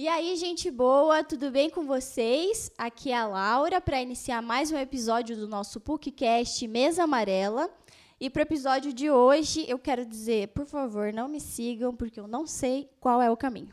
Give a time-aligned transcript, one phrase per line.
[0.00, 2.70] E aí, gente boa, tudo bem com vocês?
[2.78, 7.68] Aqui é a Laura para iniciar mais um episódio do nosso PUCcast Mesa Amarela.
[8.18, 12.18] E para o episódio de hoje, eu quero dizer, por favor, não me sigam, porque
[12.18, 13.68] eu não sei qual é o caminho.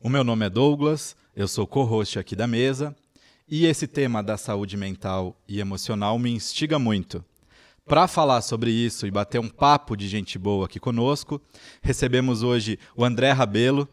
[0.00, 2.92] O meu nome é Douglas, eu sou co-host aqui da mesa,
[3.46, 7.24] e esse tema da saúde mental e emocional me instiga muito.
[7.86, 11.40] Para falar sobre isso e bater um papo de gente boa aqui conosco,
[11.80, 13.88] recebemos hoje o André Rabelo,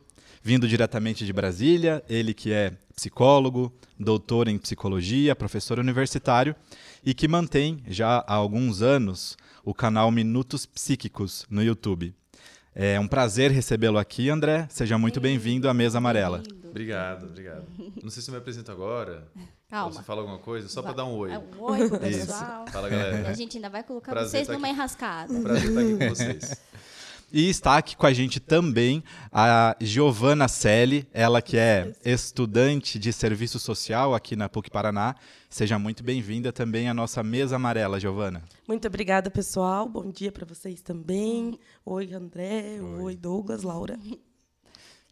[0.48, 3.70] vindo diretamente de Brasília, ele que é psicólogo,
[4.00, 6.56] doutor em psicologia, professor universitário
[7.04, 12.16] e que mantém já há alguns anos o canal Minutos Psíquicos no YouTube.
[12.74, 14.68] É um prazer recebê-lo aqui, André.
[14.70, 16.42] Seja muito bem-vindo à Mesa Amarela.
[16.64, 17.66] Obrigado, obrigado.
[18.02, 19.28] Não sei se me apresento agora.
[19.68, 19.88] Calma.
[19.88, 21.32] Ou você fala alguma coisa, só para dar um oi.
[21.34, 22.64] É um oi pro pessoal.
[22.64, 22.72] Isso.
[22.72, 23.28] Fala, galera.
[23.28, 24.76] A gente ainda vai colocar Prazer vocês tá numa aqui.
[24.78, 25.42] enrascada.
[25.42, 26.62] Prazer estar aqui com vocês.
[27.32, 33.12] E está aqui com a gente também a Giovana Selle, ela que é estudante de
[33.12, 35.14] serviço social aqui na PUC Paraná.
[35.50, 38.44] Seja muito bem-vinda também à nossa mesa amarela, Giovana.
[38.66, 39.90] Muito obrigada, pessoal.
[39.90, 41.60] Bom dia para vocês também.
[41.86, 42.80] Oi, André.
[42.82, 44.00] Oi, Douglas, Laura.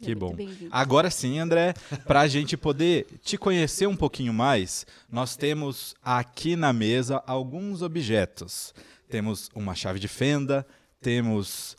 [0.02, 0.36] Que Muito bom.
[0.72, 1.74] Agora sim, André,
[2.08, 7.82] para a gente poder te conhecer um pouquinho mais, nós temos aqui na mesa alguns
[7.82, 8.74] objetos.
[9.10, 10.66] Temos uma chave de fenda,
[11.02, 11.76] temos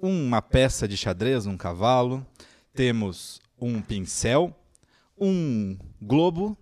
[0.00, 2.26] uma peça de xadrez, um cavalo,
[2.74, 4.56] temos um pincel,
[5.18, 6.56] um globo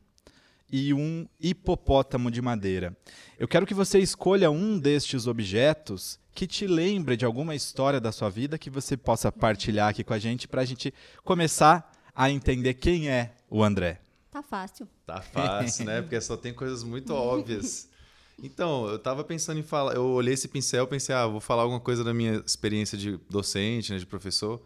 [0.71, 2.97] e um hipopótamo de madeira.
[3.39, 8.13] Eu quero que você escolha um destes objetos que te lembre de alguma história da
[8.13, 10.93] sua vida que você possa partilhar aqui com a gente para a gente
[11.25, 14.01] começar a entender quem é o André.
[14.31, 14.89] Tá fácil.
[15.07, 16.03] Tá fácil, né?
[16.03, 17.89] Porque só tem coisas muito óbvias.
[18.43, 19.95] Então, eu tava pensando em falar.
[19.95, 23.19] Eu olhei esse pincel e pensei, ah, vou falar alguma coisa da minha experiência de
[23.29, 24.63] docente, né, de professor.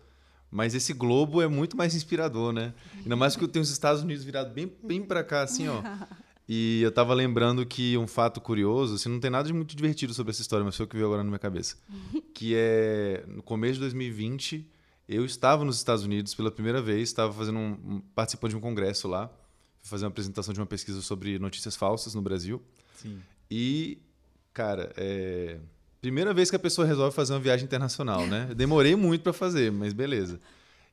[0.51, 2.75] Mas esse globo é muito mais inspirador, né?
[2.99, 5.83] Ainda mais que eu tenho os Estados Unidos virado bem, bem para cá, assim, ó.
[6.47, 10.13] E eu tava lembrando que um fato curioso, assim, não tem nada de muito divertido
[10.13, 11.77] sobre essa história, mas foi o que veio agora na minha cabeça.
[12.35, 14.69] Que é, no começo de 2020,
[15.09, 19.09] eu estava nos Estados Unidos pela primeira vez, estava fazendo um, participando de um congresso
[19.09, 19.31] lá,
[19.83, 22.61] fazer uma apresentação de uma pesquisa sobre notícias falsas no Brasil.
[22.97, 23.19] Sim.
[23.55, 23.99] E,
[24.55, 25.59] cara, é.
[26.01, 28.47] Primeira vez que a pessoa resolve fazer uma viagem internacional, né?
[28.49, 30.41] Eu Demorei muito para fazer, mas beleza.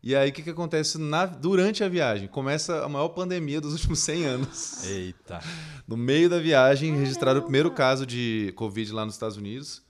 [0.03, 2.28] E aí, o que, que acontece na- durante a viagem?
[2.28, 4.84] Começa a maior pandemia dos últimos 100 anos.
[4.86, 5.40] Eita.
[5.88, 9.81] No meio da viagem, registraram o primeiro caso de Covid lá nos Estados Unidos.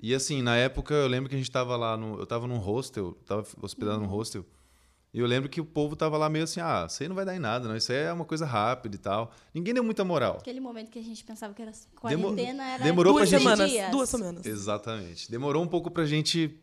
[0.00, 2.18] E assim, na época, eu lembro que a gente tava lá no.
[2.18, 4.44] Eu tava num hostel, tava hospedado num hostel.
[5.14, 7.24] E eu lembro que o povo tava lá meio assim, ah, isso aí não vai
[7.24, 7.76] dar em nada, não.
[7.76, 9.32] Isso aí é uma coisa rápida e tal.
[9.54, 10.38] Ninguém deu muita moral.
[10.40, 11.70] Aquele momento que a gente pensava que era
[12.08, 13.90] Demo- quarentena, era demorou pra duas gente- semanas.
[13.92, 14.44] Duas semanas.
[14.44, 15.30] Exatamente.
[15.30, 16.58] Demorou um pouco pra gente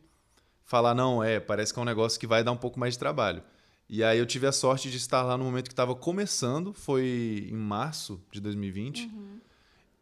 [0.66, 3.00] falar, não, é, parece que é um negócio que vai dar um pouco mais de
[3.00, 3.42] trabalho.
[3.90, 7.48] E aí eu tive a sorte de estar lá no momento que estava começando, foi
[7.50, 9.10] em março de 2020.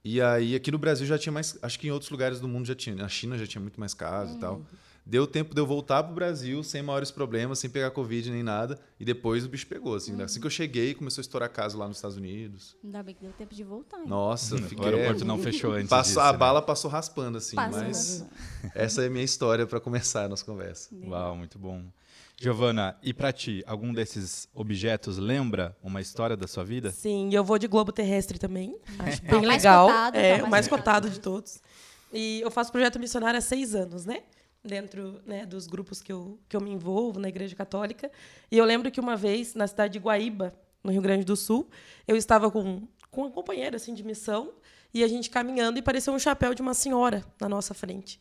[0.03, 2.65] E aí aqui no Brasil já tinha mais, acho que em outros lugares do mundo
[2.65, 4.61] já tinha, na China já tinha muito mais casos e tal.
[5.09, 8.79] Deu tempo de eu voltar pro Brasil sem maiores problemas, sem pegar Covid nem nada.
[8.99, 10.21] E depois o bicho pegou, assim.
[10.21, 12.77] Assim que eu cheguei, começou a estourar caso lá nos Estados Unidos.
[12.83, 13.97] Ainda bem que deu tempo de voltar.
[13.97, 14.03] hein?
[14.07, 14.85] Nossa, eu O fiquei...
[14.85, 16.37] aeroporto não fechou antes Passou, disso, a né?
[16.37, 18.27] bala passou raspando, assim, Passa, mas
[18.61, 18.71] passa.
[18.75, 20.89] essa é a minha história para começar a nossa conversa.
[21.07, 21.83] Uau, muito bom.
[22.41, 26.91] Giovana, e para ti, algum desses objetos lembra uma história da sua vida?
[26.91, 28.77] Sim, eu vou de globo terrestre também.
[28.99, 29.87] Acho É bem o mais legal.
[29.87, 30.83] cotado, tá é, mais o mais cotado.
[31.07, 31.59] cotado de todos.
[32.13, 34.21] E eu faço projeto missionário há seis anos, né?
[34.63, 38.11] Dentro né, dos grupos que eu, que eu me envolvo na Igreja Católica.
[38.51, 40.53] E eu lembro que uma vez, na cidade de Guaíba,
[40.83, 41.69] no Rio Grande do Sul,
[42.07, 44.53] eu estava com, com uma companheira assim, de missão,
[44.93, 48.17] e a gente caminhando, e pareceu um chapéu de uma senhora na nossa frente.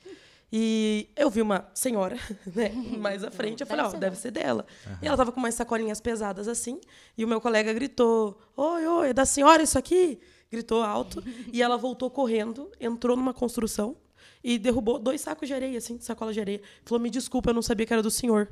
[0.50, 2.16] E eu vi uma senhora
[2.54, 4.66] né, mais à frente, eu falei, Deve ó, ser deve ser dela.
[5.02, 6.80] E ela tava com umas sacolinhas pesadas assim,
[7.16, 10.18] e o meu colega gritou: Oi, oi, é da senhora isso aqui?
[10.50, 11.22] Gritou alto.
[11.52, 13.96] e ela voltou correndo, entrou numa construção
[14.48, 16.62] e derrubou dois sacos de areia, assim, sacola de areia.
[16.82, 18.48] Falou: Me desculpa, eu não sabia que era do senhor.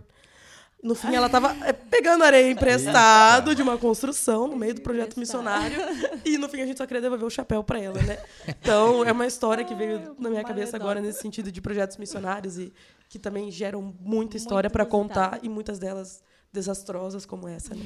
[0.83, 5.19] No fim, ela tava é, pegando areia emprestado de uma construção no meio do projeto
[5.19, 5.75] missionário.
[6.23, 8.19] E no fim, a gente só queria devolver o chapéu para ela, né?
[8.47, 12.59] Então, é uma história que veio na minha cabeça agora nesse sentido de projetos missionários
[12.59, 12.73] e
[13.09, 16.23] que também geram muita história para contar e muitas delas
[16.53, 17.85] desastrosas como essa, né?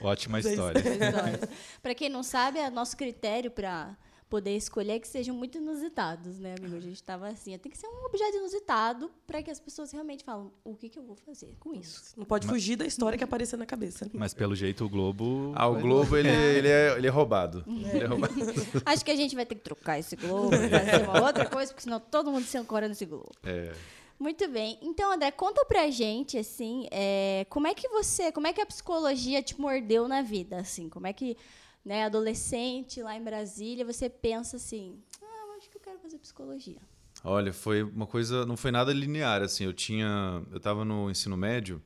[0.00, 0.82] Ótima história.
[1.80, 3.96] Para quem não sabe, é nosso critério para
[4.32, 6.74] poder escolher que sejam muito inusitados, né, amigo?
[6.74, 10.24] A gente estava assim, tem que ser um objeto inusitado para que as pessoas realmente
[10.24, 12.14] falam o que, que eu vou fazer com isso.
[12.16, 14.06] Não pode fugir da história que aparecer na cabeça.
[14.06, 14.10] né?
[14.14, 15.52] Mas pelo jeito o Globo.
[15.54, 17.62] Ah, o Globo, ele, ele, é, ele é roubado.
[17.66, 18.32] Ele é roubado.
[18.86, 21.82] Acho que a gente vai ter que trocar esse globo, fazer uma outra coisa, porque
[21.82, 23.32] senão todo mundo se ancora nesse globo.
[23.44, 23.74] É.
[24.18, 24.78] Muito bem.
[24.80, 28.66] Então, André, conta pra gente, assim, é, como é que você, como é que a
[28.66, 30.88] psicologia te mordeu na vida, assim?
[30.88, 31.36] Como é que,
[31.84, 36.18] né, adolescente lá em Brasília, você pensa assim, ah, eu acho que eu quero fazer
[36.18, 36.80] psicologia.
[37.24, 41.36] Olha, foi uma coisa, não foi nada linear, assim, eu tinha, eu estava no ensino
[41.36, 41.80] médio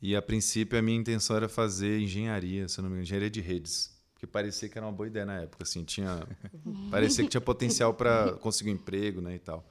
[0.00, 3.40] e a princípio a minha intenção era fazer engenharia, se não me engano, engenharia de
[3.40, 6.26] redes, porque parecia que era uma boa ideia na época, assim, tinha,
[6.90, 9.64] parecia que tinha potencial para conseguir um emprego, né, e tal.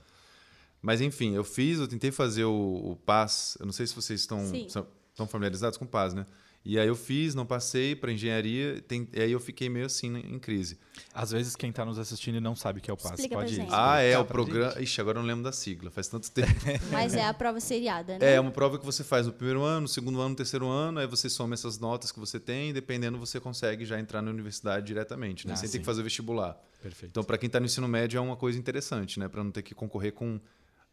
[0.82, 3.56] Mas enfim, eu fiz, eu tentei fazer o, o PAS.
[3.60, 4.68] Eu não sei se vocês estão, Sim.
[4.68, 6.26] são- estão familiarizados com o PAS, né?
[6.64, 10.12] E aí eu fiz, não passei para engenharia, tem- e aí eu fiquei meio assim
[10.12, 10.78] né, em crise.
[11.12, 13.16] Às vezes quem está nos assistindo não sabe o que é o passe.
[13.16, 13.72] Explica Pode gente.
[13.74, 14.80] Ah, é, o programa.
[14.80, 16.52] Ixi, agora eu não lembro da sigla, faz tanto tempo.
[16.92, 18.34] Mas é a prova seriada, né?
[18.36, 21.00] É uma prova que você faz no primeiro ano, no segundo ano, no terceiro ano,
[21.00, 24.30] aí você soma essas notas que você tem, e dependendo você consegue já entrar na
[24.30, 25.54] universidade diretamente, né?
[25.54, 25.80] Ah, Sem ter sim.
[25.80, 26.56] que fazer vestibular.
[26.80, 27.10] Perfeito.
[27.12, 29.28] Então, para quem está no ensino médio, é uma coisa interessante, né?
[29.28, 30.40] Para não ter que concorrer com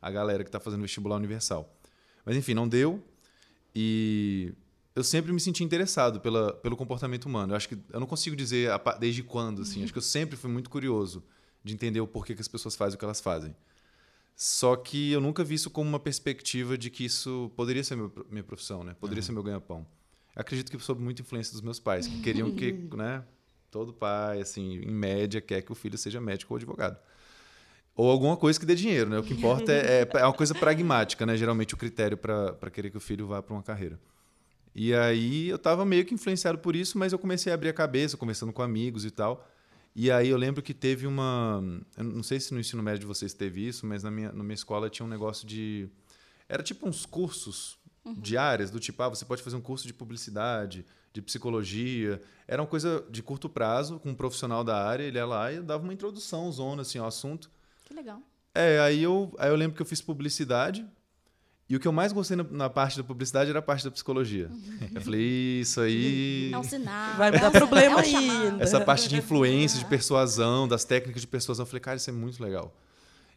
[0.00, 1.70] a galera que está fazendo vestibular universal.
[2.24, 3.04] Mas, enfim, não deu.
[3.74, 4.54] E
[4.98, 7.52] eu sempre me senti interessado pela, pelo comportamento humano.
[7.52, 9.84] Eu acho que eu não consigo dizer a desde quando, assim.
[9.84, 11.22] Acho que eu sempre fui muito curioso
[11.62, 13.54] de entender o porquê que as pessoas fazem o que elas fazem.
[14.34, 18.12] Só que eu nunca vi isso como uma perspectiva de que isso poderia ser meu,
[18.28, 18.96] minha profissão, né?
[18.98, 19.86] Poderia ser meu ganha-pão.
[20.34, 23.22] Acredito que sob muita influência dos meus pais, que queriam que, né?
[23.70, 26.98] Todo pai, assim, em média, quer que o filho seja médico ou advogado.
[27.94, 29.18] Ou alguma coisa que dê dinheiro, né?
[29.20, 31.36] O que importa é, é, é uma coisa pragmática, né?
[31.36, 33.96] Geralmente o critério para querer que o filho vá para uma carreira.
[34.74, 37.72] E aí eu estava meio que influenciado por isso, mas eu comecei a abrir a
[37.72, 39.46] cabeça, conversando com amigos e tal.
[39.94, 41.62] E aí eu lembro que teve uma.
[41.96, 44.44] Eu não sei se no ensino médio de vocês teve isso, mas na minha, na
[44.44, 45.88] minha escola tinha um negócio de.
[46.48, 47.78] Era tipo uns cursos
[48.16, 52.20] diários, do tipo, ah, você pode fazer um curso de publicidade, de psicologia.
[52.46, 55.60] Era uma coisa de curto prazo, com um profissional da área, ele ia lá e
[55.60, 57.50] dava uma introdução, zona, assim, ao assunto.
[57.84, 58.22] Que legal.
[58.54, 60.86] É, aí eu, aí eu lembro que eu fiz publicidade.
[61.68, 63.90] E o que eu mais gostei na, na parte da publicidade era a parte da
[63.90, 64.50] psicologia.
[64.94, 66.50] Eu falei, isso aí.
[66.50, 67.16] É um sinal.
[67.16, 68.64] Vai me é dar sinal, problema é ainda.
[68.64, 71.64] Essa parte de influência, de persuasão, das técnicas de persuasão.
[71.64, 72.74] Eu falei, cara, isso é muito legal.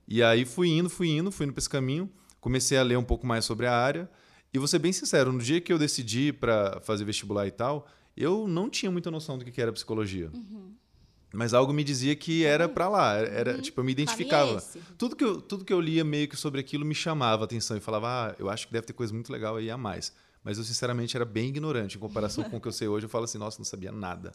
[0.08, 2.10] E aí fui indo, fui indo, fui indo para esse caminho.
[2.40, 4.10] Comecei a ler um pouco mais sobre a área.
[4.54, 7.88] E vou ser bem sincero, no dia que eu decidi para fazer vestibular e tal,
[8.16, 10.30] eu não tinha muita noção do que que era psicologia.
[11.34, 13.16] Mas algo me dizia que era para lá.
[13.16, 14.62] Era, tipo, eu me é identificava.
[14.98, 17.78] Tudo que, eu, tudo que eu lia meio que sobre aquilo me chamava a atenção
[17.78, 20.14] e falava, ah, eu acho que deve ter coisa muito legal aí a mais.
[20.44, 23.06] Mas eu, sinceramente, era bem ignorante em comparação com o que eu sei hoje.
[23.06, 24.34] Eu falo assim, nossa, não sabia nada.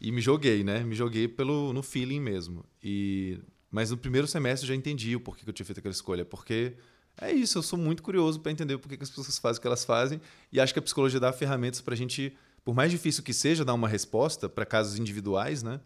[0.00, 0.80] E me joguei, né?
[0.80, 2.64] Me joguei pelo, no feeling mesmo.
[2.82, 3.38] E,
[3.70, 6.24] mas no primeiro semestre eu já entendi o porquê que eu tinha feito aquela escolha.
[6.24, 6.74] Porque
[7.20, 9.60] é isso, eu sou muito curioso para entender o porquê que as pessoas fazem o
[9.60, 10.20] que elas fazem.
[10.52, 12.32] E acho que a psicologia dá ferramentas para a gente,
[12.64, 15.80] por mais difícil que seja dar uma resposta para casos individuais, né?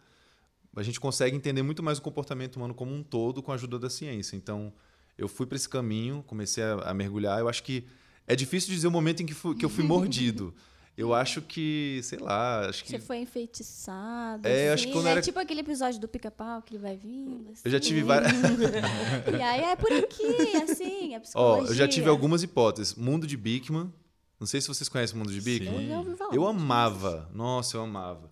[0.76, 3.78] A gente consegue entender muito mais o comportamento humano como um todo com a ajuda
[3.78, 4.36] da ciência.
[4.36, 4.72] Então,
[5.18, 7.38] eu fui para esse caminho, comecei a, a mergulhar.
[7.40, 7.84] Eu acho que
[8.26, 10.54] é difícil dizer o momento em que, fui- que eu fui mordido.
[10.96, 14.46] Eu acho que, sei lá, acho que Você foi enfeitiçado.
[14.46, 15.10] É, assim, acho que quando né?
[15.12, 17.52] era- tipo aquele episódio do pica-pau que ele vai vindo.
[17.64, 17.86] eu já assim.
[17.88, 18.30] tive várias.
[19.38, 21.70] E aí é por aqui, assim, Ó, psicologia.
[21.70, 22.94] eu já tive algumas hipóteses.
[22.94, 23.90] Mundo de Bickman.
[24.38, 25.88] Não sei se vocês conhecem o Mundo de Bickman.
[25.90, 26.16] Eu.
[26.32, 28.28] Eu amava, nossa, eu amava.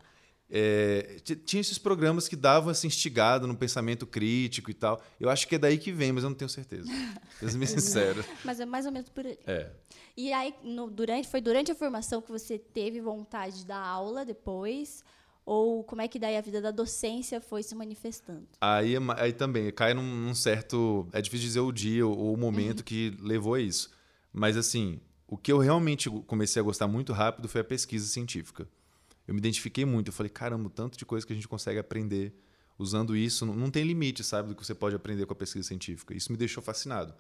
[0.51, 5.01] É, tinha esses programas que davam essa instigada no pensamento crítico e tal.
[5.21, 6.91] Eu acho que é daí que vem, mas eu não tenho certeza.
[7.41, 8.25] Ser bem sincero.
[8.45, 9.39] Mas é mais ou menos por aí.
[9.47, 9.71] É.
[10.17, 14.25] E aí, no- durante, foi durante a formação que você teve vontade de dar aula
[14.25, 15.05] depois?
[15.47, 18.47] Ou como é que daí a vida da docência foi se manifestando?
[18.61, 21.09] Aí, é aí também cai num, num certo.
[21.13, 23.91] É difícil dizer o dia ou, ou o momento que levou a isso.
[24.33, 28.69] Mas, assim, o que eu realmente comecei a gostar muito rápido foi a pesquisa científica.
[29.31, 30.09] Eu me identifiquei muito.
[30.09, 32.35] Eu falei, caramba, o tanto de coisa que a gente consegue aprender
[32.77, 33.47] usando isso.
[33.47, 36.13] Não, tem limite, sabe, do que você pode aprender com a pesquisa científica.
[36.13, 37.15] Isso me deixou fascinado.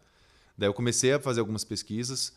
[0.59, 2.37] Daí eu comecei a fazer algumas pesquisas,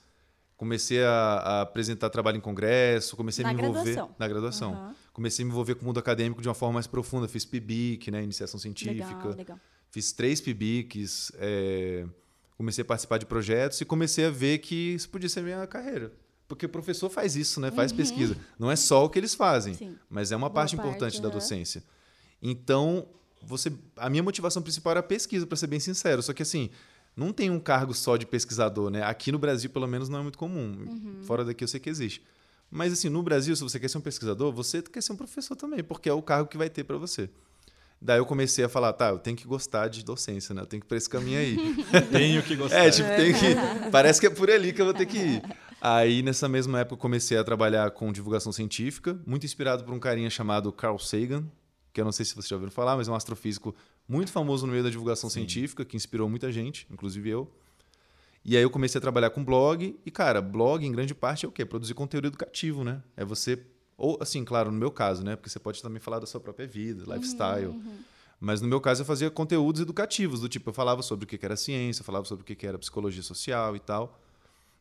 [0.55, 4.15] comecei a, a apresentar trabalho em congresso, comecei Na a me envolver graduação.
[4.19, 4.73] na graduação.
[4.73, 4.95] Aham.
[5.11, 7.27] Comecei a me envolver com o mundo acadêmico de uma forma mais profunda.
[7.27, 9.01] Fiz PIBIC, né, iniciação científica.
[9.01, 9.59] Legal, legal.
[9.89, 12.05] Fiz três PIBICs, é,
[12.55, 16.13] comecei a participar de projetos e comecei a ver que isso podia ser minha carreira.
[16.47, 17.71] Porque o professor faz isso, né?
[17.71, 18.35] Faz pesquisa.
[18.59, 19.79] Não é só o que eles fazem, Uhum.
[19.79, 19.97] Sim.
[20.09, 21.83] mas é uma Boa parte parte, importante da docência.
[22.41, 23.07] Então,
[23.41, 26.21] você, a minha motivação principal era a pesquisa, para ser bem sincero.
[26.21, 26.69] Só que assim,
[27.15, 29.03] não tem um cargo só de pesquisador, né?
[29.03, 30.75] Aqui no Brasil, pelo menos, não é muito comum.
[30.87, 31.23] Uhum.
[31.23, 32.21] Fora daqui eu sei que existe.
[32.69, 35.55] Mas assim, no Brasil, se você quer ser um pesquisador, você quer ser um professor
[35.55, 37.29] também, porque é o cargo que vai ter para você.
[38.01, 40.61] Daí eu comecei a falar, tá, eu tenho que gostar de docência, né?
[40.63, 41.55] Eu tenho que ir pra esse caminho aí.
[42.11, 42.79] Tenho que gostar.
[42.85, 43.55] É, tipo, tem que.
[43.91, 45.41] Parece que é por ali que eu vou ter que ir.
[45.85, 49.99] Aí, nessa mesma época, eu comecei a trabalhar com divulgação científica, muito inspirado por um
[49.99, 51.43] carinha chamado Carl Sagan,
[51.91, 53.75] que eu não sei se vocês já ouviram falar, mas é um astrofísico
[54.07, 57.51] muito famoso no meio da divulgação científica, que inspirou muita gente, inclusive eu.
[58.45, 59.99] E aí eu comecei a trabalhar com blog.
[60.05, 61.65] E, cara, blog, em grande parte, é o quê?
[61.65, 63.03] Produzir conteúdo educativo, né?
[63.17, 63.61] É você.
[63.97, 65.35] Ou, assim, claro, no meu caso, né?
[65.35, 67.77] Porque você pode também falar da sua própria vida, lifestyle.
[68.39, 71.37] Mas no meu caso eu fazia conteúdos educativos, do tipo, eu falava sobre o que
[71.37, 74.17] que era ciência, eu falava sobre o que que era psicologia social e tal.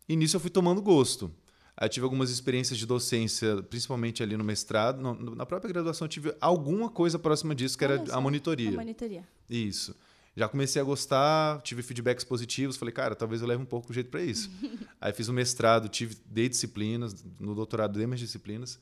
[0.09, 1.31] E nisso eu fui tomando gosto.
[1.77, 5.01] Aí eu tive algumas experiências de docência, principalmente ali no mestrado.
[5.01, 8.69] No- na própria graduação eu tive alguma coisa próxima disso, que era só, a monitoria.
[8.69, 9.27] A monitoria.
[9.49, 9.95] Isso.
[10.37, 13.95] Já comecei a gostar, tive feedbacks positivos, falei, cara, talvez eu leve um pouco o
[13.95, 14.51] jeito para isso.
[15.01, 18.79] Aí fiz o mestrado, tive dei disciplinas, no doutorado dei mais disciplinas.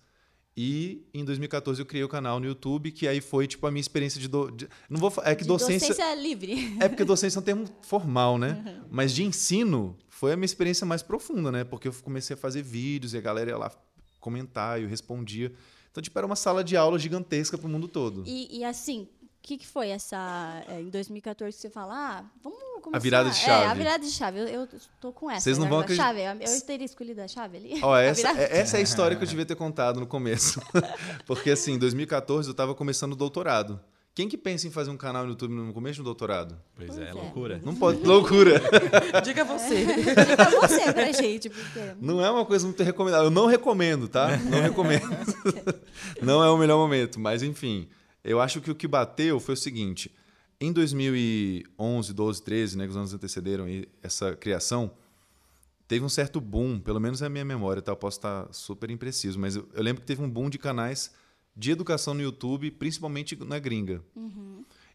[0.56, 3.80] E em 2014 eu criei o canal no YouTube, que aí foi tipo a minha
[3.80, 4.50] experiência de, do...
[4.50, 6.76] de- não vou é que De docência, livre.
[6.80, 8.82] é porque docência é um termo formal, né?
[8.90, 11.64] Mas de ensino foi a minha experiência mais profunda, né?
[11.64, 13.70] Porque eu comecei a fazer vídeos e a galera ia lá
[14.18, 15.52] comentar, e eu respondia.
[15.90, 18.22] Então, tipo, era uma sala de aula gigantesca pro mundo todo.
[18.26, 20.62] E, e assim, o que, que foi essa.
[20.68, 23.02] é, em 2014 que você fala, ah, vamos começar.
[23.02, 23.64] virada de É, chave.
[23.66, 24.38] a virada de chave.
[24.40, 24.68] Eu, eu
[25.00, 25.40] tô com essa.
[25.42, 27.80] Vocês não né, vão acreditar- Chave, eu teria escolhido a chave ali.
[27.82, 30.60] Ó, A essa, é- essa é a história que eu devia ter contado no começo.
[31.26, 33.80] Porque, assim, em 2014 eu estava começando o doutorado.
[34.12, 36.58] Quem que pensa em fazer um canal no YouTube no começo do doutorado?
[36.74, 37.12] Pois Pois é, é.
[37.12, 37.60] loucura.
[37.64, 38.02] Não pode.
[38.04, 38.60] Loucura!
[39.22, 39.86] Diga você.
[39.86, 41.92] Diga você pra gente, porque.
[42.00, 43.26] Não é uma coisa muito recomendável.
[43.26, 44.36] Eu não recomendo, tá?
[44.36, 45.08] Não recomendo.
[46.20, 47.20] não é o melhor momento.
[47.20, 47.88] Mas, enfim,
[48.24, 50.10] eu acho que o que bateu foi o seguinte.
[50.60, 53.66] Em 2011, 12, 13, né, que os anos antecederam
[54.02, 54.90] essa criação,
[55.88, 57.92] teve um certo boom, pelo menos é a minha memória, tá?
[57.92, 61.12] Eu posso estar super impreciso, mas eu, eu lembro que teve um boom de canais
[61.56, 64.04] de educação no YouTube, principalmente na gringa.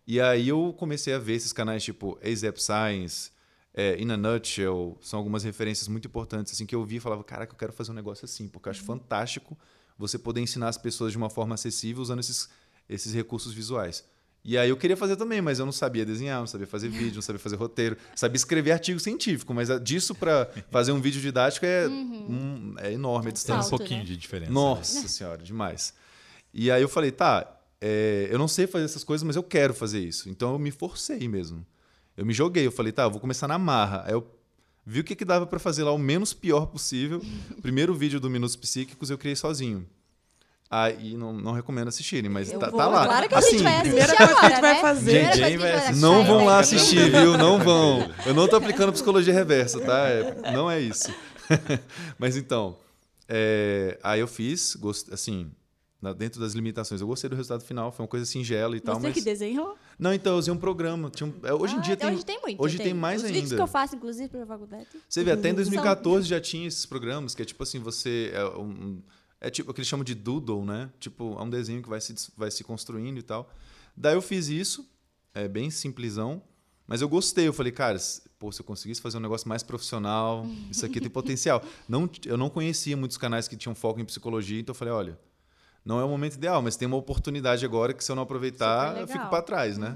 [0.06, 3.32] E aí eu comecei a ver esses canais tipo ASAP Science,
[3.74, 7.24] é, In a Nutshell, são algumas referências muito importantes assim que eu vi e falava,
[7.24, 9.58] caraca, eu quero fazer um negócio assim, porque eu acho fantástico
[9.98, 12.50] você poder ensinar as pessoas de uma forma acessível usando esses,
[12.88, 14.06] esses recursos visuais.
[14.48, 17.16] E aí eu queria fazer também, mas eu não sabia desenhar, não sabia fazer vídeo,
[17.16, 21.66] não sabia fazer roteiro, sabia escrever artigo científico, mas disso para fazer um vídeo didático
[21.66, 23.70] é, um- é enorme a É um Tem um distância.
[23.72, 24.06] pouquinho né?
[24.06, 24.52] de diferença.
[24.52, 24.54] né?
[24.54, 25.96] Nossa senhora, demais.
[26.54, 29.74] E aí eu falei, tá, é, eu não sei fazer essas coisas, mas eu quero
[29.74, 30.30] fazer isso.
[30.30, 31.66] Então eu me forcei mesmo.
[32.16, 34.04] Eu me joguei, eu falei, tá, eu vou começar na marra.
[34.06, 34.26] Aí eu
[34.86, 37.20] vi o que, que dava pra fazer lá o menos pior possível.
[37.64, 39.86] Primeiro vídeo do Minutos Psíquicos eu criei sozinho.
[40.78, 43.06] Aí não, não recomendo assistirem, mas tá, vou- tá lá.
[43.06, 44.82] Claro que a Assim, gente vai assistir primeira coisa que a gente vai né?
[44.82, 45.26] fazer.
[45.28, 46.46] A gente vai vai Não vão né?
[46.46, 47.38] lá assistir, viu?
[47.38, 48.10] Não vão.
[48.26, 50.08] Eu não tô aplicando psicologia reversa, tá?
[50.10, 51.14] É- não é isso.
[52.20, 52.78] Mas então,
[53.28, 55.50] é, aí eu fiz, gost- assim,
[56.18, 57.02] dentro das limitações.
[57.02, 59.14] Eu gostei do resultado final, foi uma coisa singela e tal, Você mas...
[59.14, 59.76] que desenhou?
[59.98, 61.10] Não, então, eu usei um programa.
[61.10, 62.14] Tinha um- é, Hoje em Ah, dia tem...
[62.14, 62.62] Hoje tem muito.
[62.62, 63.56] hoje tem mais Os vídeos ainda.
[63.56, 64.88] que eu faço, inclusive, pra faculdade.
[65.08, 68.32] Você vê, até em São- 2014 já tinha esses programas que é tipo assim, você...
[68.34, 69.02] É, um-
[69.46, 70.90] é tipo o que eles chamam de doodle, né?
[71.00, 73.48] Tipo, é um desenho que vai se, vai se construindo e tal.
[73.96, 74.90] Daí eu fiz isso,
[75.36, 76.42] é bem simplesão,
[76.88, 77.48] mas eu gostei.
[77.48, 77.96] Eu falei, cara,
[78.40, 81.64] pô, se eu conseguisse fazer um negócio mais profissional, isso aqui tem potencial.
[81.88, 85.20] Não, eu não conhecia muitos canais que tinham foco em psicologia, então eu falei, olha,
[85.86, 89.00] não é o momento ideal, mas tem uma oportunidade agora que se eu não aproveitar,
[89.00, 89.96] eu fico para trás, né?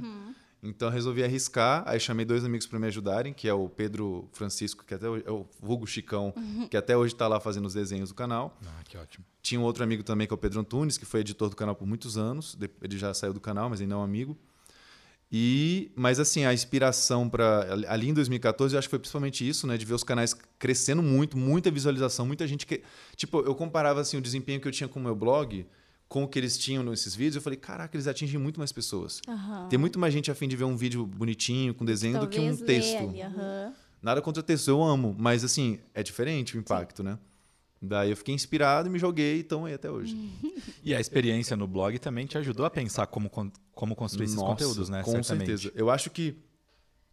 [0.61, 4.27] Então eu resolvi arriscar, aí chamei dois amigos para me ajudarem, que é o Pedro
[4.33, 6.33] Francisco, que até hoje, é o vulgo Chicão,
[6.69, 8.57] que até hoje está lá fazendo os desenhos do canal.
[8.65, 9.25] Ah, que ótimo.
[9.41, 11.75] Tinha um outro amigo também, que é o Pedro Antunes, que foi editor do canal
[11.75, 12.57] por muitos anos.
[12.81, 14.37] Ele já saiu do canal, mas ainda é um amigo.
[15.31, 19.67] E, mas assim, a inspiração para ali em 2014, eu acho que foi principalmente isso,
[19.67, 22.81] né, de ver os canais crescendo muito, muita visualização, muita gente que,
[23.15, 25.67] tipo, eu comparava assim o desempenho que eu tinha com o meu blog
[26.09, 29.21] com o que eles tinham nesses vídeos, eu falei, caraca, eles atingem muito mais pessoas.
[29.27, 29.67] Aham.
[29.69, 32.39] Tem muito mais gente a fim de ver um vídeo bonitinho, com desenho, do que
[32.39, 33.03] um Talvez texto.
[33.09, 33.73] ali, aham.
[34.01, 37.19] Nada contra texto, eu amo, mas assim, é diferente o impacto, né?
[37.81, 40.17] Daí eu fiquei inspirado e me joguei e estão aí até hoje.
[40.81, 43.29] E a experiência no blog também te ajudou a pensar como,
[43.73, 45.03] como construir esses Nossa, conteúdos, né?
[45.03, 45.47] Com Certamente.
[45.47, 45.71] certeza.
[45.75, 46.37] Eu acho que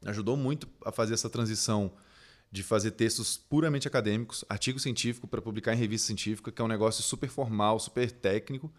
[0.05, 1.91] ajudou muito a fazer essa transição
[2.51, 6.69] de fazer textos puramente acadêmicos, artigo científico para publicar em revista científica, que é um
[6.69, 8.73] negócio super formal, super técnico,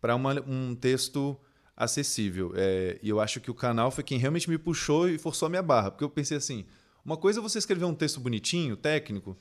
[0.00, 1.38] para um texto
[1.76, 2.52] acessível.
[2.54, 5.48] É, e eu acho que o canal foi quem realmente me puxou e forçou a
[5.48, 6.64] minha barra, porque eu pensei assim,
[7.04, 9.36] uma coisa é você escrever um texto bonitinho, técnico,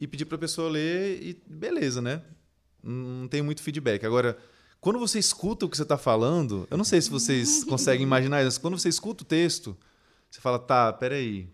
[0.00, 2.22] e pedir para a pessoa ler e beleza, né?
[2.82, 4.04] Não tem muito feedback.
[4.04, 4.36] Agora,
[4.80, 8.40] quando você escuta o que você está falando, eu não sei se vocês conseguem imaginar
[8.40, 9.76] isso, mas quando você escuta o texto,
[10.30, 11.48] você fala, tá, peraí,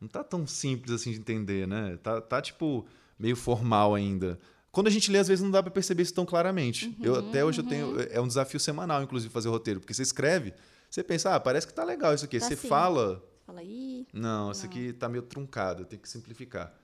[0.00, 1.96] não tá tão simples assim de entender, né?
[2.02, 2.84] Tá, tá tipo,
[3.18, 4.38] meio formal ainda.
[4.76, 6.94] Quando a gente lê, às vezes não dá para perceber isso tão claramente.
[7.02, 10.52] eu até hoje eu tenho é um desafio semanal inclusive fazer roteiro, porque você escreve,
[10.90, 12.38] você pensa, ah, parece que tá legal isso aqui.
[12.38, 12.68] Tá você sim.
[12.68, 14.06] fala, Fala aí.
[14.12, 16.74] não, isso aqui tá meio truncado, eu tenho que simplificar.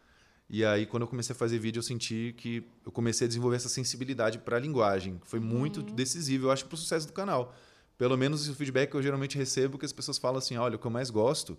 [0.49, 3.57] E aí, quando eu comecei a fazer vídeo, eu senti que eu comecei a desenvolver
[3.57, 5.21] essa sensibilidade para a linguagem.
[5.25, 7.55] Foi muito decisivo, eu acho, para o sucesso do canal.
[7.99, 10.79] Pelo menos o feedback que eu geralmente recebo, que as pessoas falam assim: olha, o
[10.79, 11.59] que eu mais gosto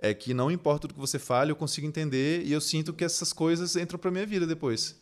[0.00, 3.04] é que não importa o que você fale, eu consigo entender e eu sinto que
[3.04, 4.98] essas coisas entram para minha vida depois.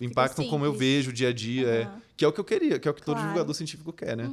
[0.00, 0.88] Impactam como eu simples.
[0.88, 2.02] vejo o dia a dia, é, Aham.
[2.16, 3.22] que é o que eu queria, que é o que todo Claro.
[3.28, 4.30] divulgador científico quer, né?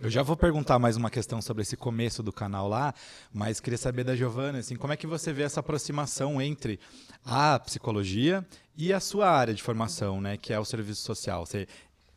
[0.00, 2.92] Eu já vou perguntar mais uma questão sobre esse começo do canal lá,
[3.32, 6.80] mas queria saber da Giovana, assim, como é que você vê essa aproximação entre
[7.24, 8.44] a psicologia
[8.76, 11.46] e a sua área de formação, né, que é o serviço social.
[11.46, 11.68] Você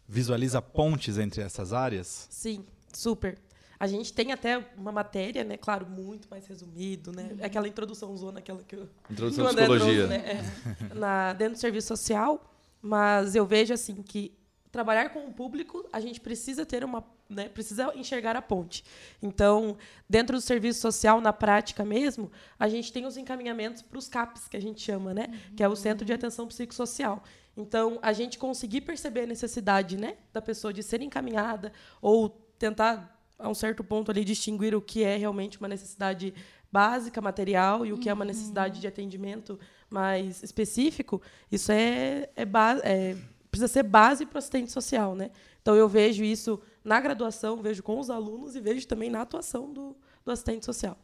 [0.08, 2.28] visualiza pontes entre essas áreas?
[2.32, 3.38] Sim, super.
[3.80, 5.56] A gente tem até uma matéria, né?
[5.56, 7.30] Claro, muito mais resumido, né?
[7.42, 10.08] Aquela introdução zona, aquela que eu, Introdução André psicologia.
[10.08, 10.44] trouxe, né?
[10.92, 12.49] É, na, dentro do serviço social,
[12.82, 14.38] mas eu vejo assim que
[14.72, 18.84] trabalhar com o público, a gente precisa ter uma, né, precisa enxergar a ponte.
[19.22, 24.08] Então, dentro do serviço social, na prática mesmo, a gente tem os encaminhamentos para os
[24.08, 27.24] CAPs, que a gente chama, né, que é o Centro de Atenção Psicossocial.
[27.58, 33.20] Então, a gente conseguir perceber a necessidade, né, da pessoa de ser encaminhada ou tentar
[33.40, 36.34] a um certo ponto ali distinguir o que é realmente uma necessidade
[36.72, 39.60] básica, material, e o que é uma necessidade de atendimento
[39.90, 41.22] mais específico,
[41.52, 42.44] isso é, é,
[42.84, 43.18] é
[43.50, 45.32] precisa ser base para o assistente social, né?
[45.62, 49.74] Então eu vejo isso na graduação, vejo com os alunos e vejo também na atuação
[49.74, 50.98] do, do assistente social.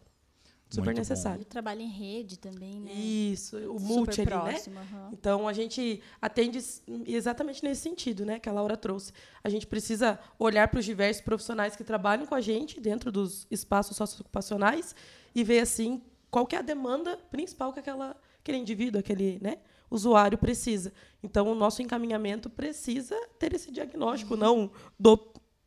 [0.69, 0.99] Super Muito bom.
[1.01, 1.37] necessário.
[1.37, 2.91] Ele trabalha em rede também, né?
[2.91, 4.37] Isso, o Super multi ali, né?
[4.37, 5.09] próximo, aham.
[5.13, 6.59] Então a gente atende
[7.05, 9.13] exatamente nesse sentido, né, que a Laura trouxe.
[9.43, 13.45] A gente precisa olhar para os diversos profissionais que trabalham com a gente dentro dos
[13.51, 14.95] espaços socioocupacionais
[15.35, 16.01] e ver assim
[16.31, 19.57] qual que é a demanda principal que aquela, aquele indivíduo, aquele né,
[19.91, 20.91] usuário precisa.
[21.21, 25.19] Então o nosso encaminhamento precisa ter esse diagnóstico, não do,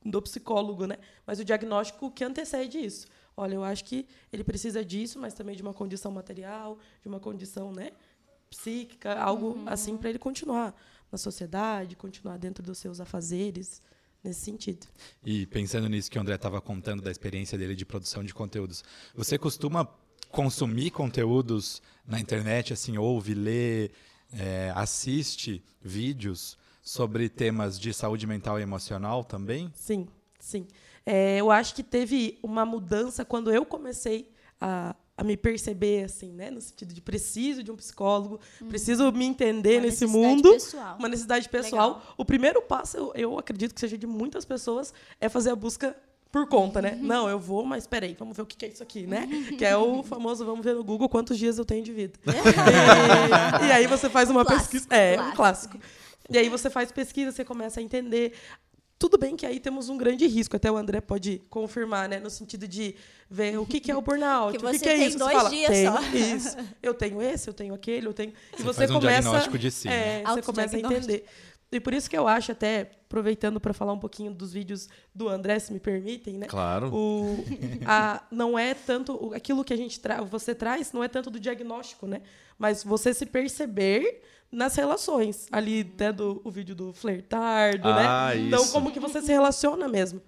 [0.04, 0.96] do psicólogo, né,
[1.26, 3.06] mas o diagnóstico que antecede isso.
[3.36, 7.20] Olha, eu acho que ele precisa disso, mas também de uma condição material, de uma
[7.20, 7.92] condição, né,
[8.50, 10.74] psíquica, algo assim para ele continuar
[11.10, 13.80] na sociedade, continuar dentro dos seus afazeres,
[14.22, 14.86] nesse sentido.
[15.24, 18.84] E pensando nisso que o André estava contando da experiência dele de produção de conteúdos,
[19.14, 19.88] você costuma
[20.30, 23.90] consumir conteúdos na internet, assim, ouve, lê,
[24.32, 29.70] é, assiste vídeos sobre temas de saúde mental e emocional também?
[29.74, 30.06] Sim,
[30.38, 30.66] sim.
[31.04, 36.32] É, eu acho que teve uma mudança quando eu comecei a, a me perceber, assim,
[36.32, 36.48] né?
[36.48, 40.52] No sentido de preciso de um psicólogo, preciso me entender Uma nesse necessidade mundo.
[40.52, 40.96] pessoal.
[40.96, 41.88] Uma necessidade pessoal.
[41.88, 42.14] Legal.
[42.16, 45.96] O primeiro passo, eu, eu acredito que seja de muitas pessoas, é fazer a busca
[46.30, 46.96] por conta, né?
[47.00, 49.26] Não, eu vou, mas peraí, vamos ver o que é isso aqui, né?
[49.58, 52.16] Que é o famoso, vamos ver no Google quantos dias eu tenho de vida.
[53.60, 54.86] e, e aí você faz uma pesquisa.
[54.88, 55.78] É, um clássico.
[55.78, 55.78] clássico.
[56.30, 58.34] E aí você faz pesquisa, você começa a entender.
[58.98, 62.18] Tudo bem que aí temos um grande risco, até o André pode confirmar, né?
[62.18, 62.96] No sentido de
[63.30, 65.18] ver o que, que é o burnout, Que o que, que é tem isso.
[65.18, 66.00] dois você fala, dias tenho só.
[66.36, 66.56] isso.
[66.82, 68.32] Eu tenho esse, eu tenho aquele, eu tenho.
[68.54, 69.20] E Você você faz um começa.
[69.22, 70.22] diagnóstico de si, né?
[70.22, 71.24] É, você começa a entender.
[71.70, 75.28] E por isso que eu acho, até aproveitando para falar um pouquinho dos vídeos do
[75.28, 76.46] André, se me permitem, né?
[76.46, 76.90] Claro.
[76.92, 77.44] O,
[77.86, 81.38] a, não é tanto aquilo que a gente tra você traz, não é tanto do
[81.38, 82.22] diagnóstico, né?
[82.58, 85.46] Mas você se perceber nas relações.
[85.52, 88.40] Ali, até do o vídeo do flertardo, Ah, né?
[88.46, 88.72] Então, isso.
[88.72, 90.20] como que você se relaciona mesmo?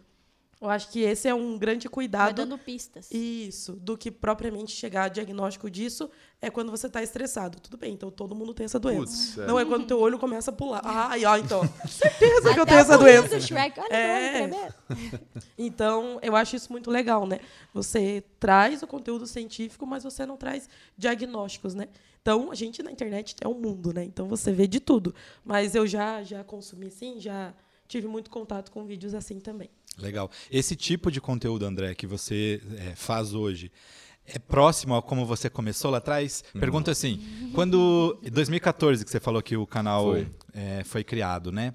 [0.60, 2.34] Eu acho que esse é um grande Vai cuidado.
[2.36, 3.10] dando pistas.
[3.10, 7.58] Isso, do que propriamente chegar a diagnóstico disso é quando você está estressado.
[7.58, 9.06] Tudo bem, então todo mundo tem essa doença.
[9.06, 9.46] Putz, é.
[9.46, 10.82] Não é quando teu olho começa a pular.
[10.84, 11.62] Ai, ó, então.
[11.88, 13.38] Certeza que eu tenho essa doença.
[13.38, 13.80] do Shrek.
[13.80, 14.50] Olha É.
[15.56, 17.40] Então, eu acho isso muito legal, né?
[17.72, 21.88] Você traz o conteúdo científico, mas você não traz diagnósticos, né?
[22.20, 24.04] Então, a gente na internet é um mundo, né?
[24.04, 25.14] Então, você vê de tudo.
[25.42, 27.54] Mas eu já, já consumi, sim, já
[27.90, 29.68] tive muito contato com vídeos assim também.
[30.00, 30.30] Legal.
[30.50, 33.70] Esse tipo de conteúdo, André, que você é, faz hoje,
[34.26, 36.44] é próximo a como você começou lá atrás?
[36.58, 37.20] Pergunta assim,
[37.54, 38.18] quando...
[38.22, 40.28] Em 2014 que você falou que o canal Foi.
[40.54, 41.74] é, foi criado, né?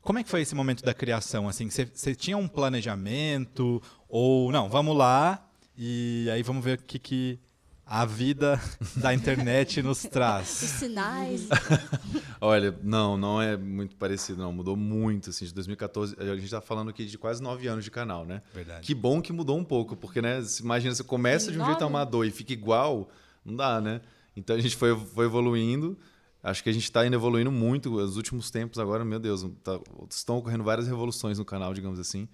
[0.00, 1.48] Como é que foi esse momento da criação?
[1.48, 3.82] Assim, você, você tinha um planejamento?
[4.08, 5.44] Ou, não, vamos lá
[5.76, 7.40] e aí vamos ver o que, que
[7.88, 8.60] a vida
[8.96, 10.48] da internet nos Os traz.
[10.48, 11.46] sinais.
[12.40, 14.52] Olha, não, não é muito parecido, não.
[14.52, 16.16] Mudou muito, assim, de 2014.
[16.18, 18.42] A gente tá falando aqui de quase nove anos de canal, né?
[18.52, 18.84] Verdade.
[18.84, 22.26] Que bom que mudou um pouco, porque, né, imagina, você começa de um jeito amador
[22.26, 23.08] e fica igual,
[23.44, 24.00] não dá, né?
[24.36, 25.96] Então a gente foi, foi evoluindo.
[26.42, 27.94] Acho que a gente está indo evoluindo muito.
[27.94, 32.28] Os últimos tempos agora, meu Deus, tá- estão ocorrendo várias revoluções no canal, digamos assim.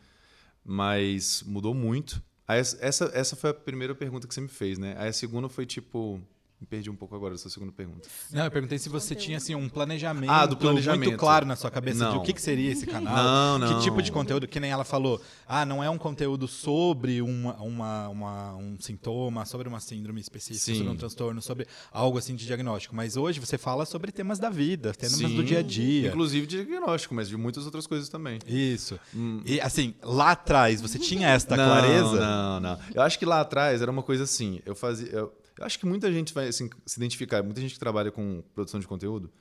[0.65, 2.23] Mas mudou muito.
[2.49, 4.95] Essa, essa foi a primeira pergunta que você me fez, né?
[4.99, 6.21] Aí a segunda foi tipo.
[6.63, 8.09] Me perdi um pouco agora da sua segunda pergunta.
[8.31, 11.07] Não, eu perguntei se você tinha assim, um planejamento, Ah, do planejamento.
[11.09, 12.19] muito claro na sua cabeça de Não.
[12.19, 13.75] o que, que seria esse canal, Não, não.
[13.79, 15.21] que tipo de conteúdo, que nem ela falou.
[15.49, 20.65] Ah, não é um conteúdo sobre uma, uma, uma- um sintoma, sobre uma síndrome específica,
[20.65, 20.77] Sim.
[20.77, 22.95] sobre um transtorno, sobre algo assim de diagnóstico.
[22.95, 26.11] Mas hoje você fala sobre temas da vida, temas Sim, do dia a dia.
[26.11, 28.39] Inclusive de diagnóstico, mas de muitas outras coisas também.
[28.47, 29.01] Isso.
[29.45, 32.21] E assim, lá atrás você tinha esta não, clareza?
[32.21, 32.79] Não, não.
[32.95, 34.61] Eu acho que lá atrás era uma coisa assim.
[34.65, 35.09] Eu fazia.
[35.09, 38.43] eu- Eu acho que muita gente vai assim, se identificar, muita gente que trabalha com
[38.53, 39.33] produção de conteúdo,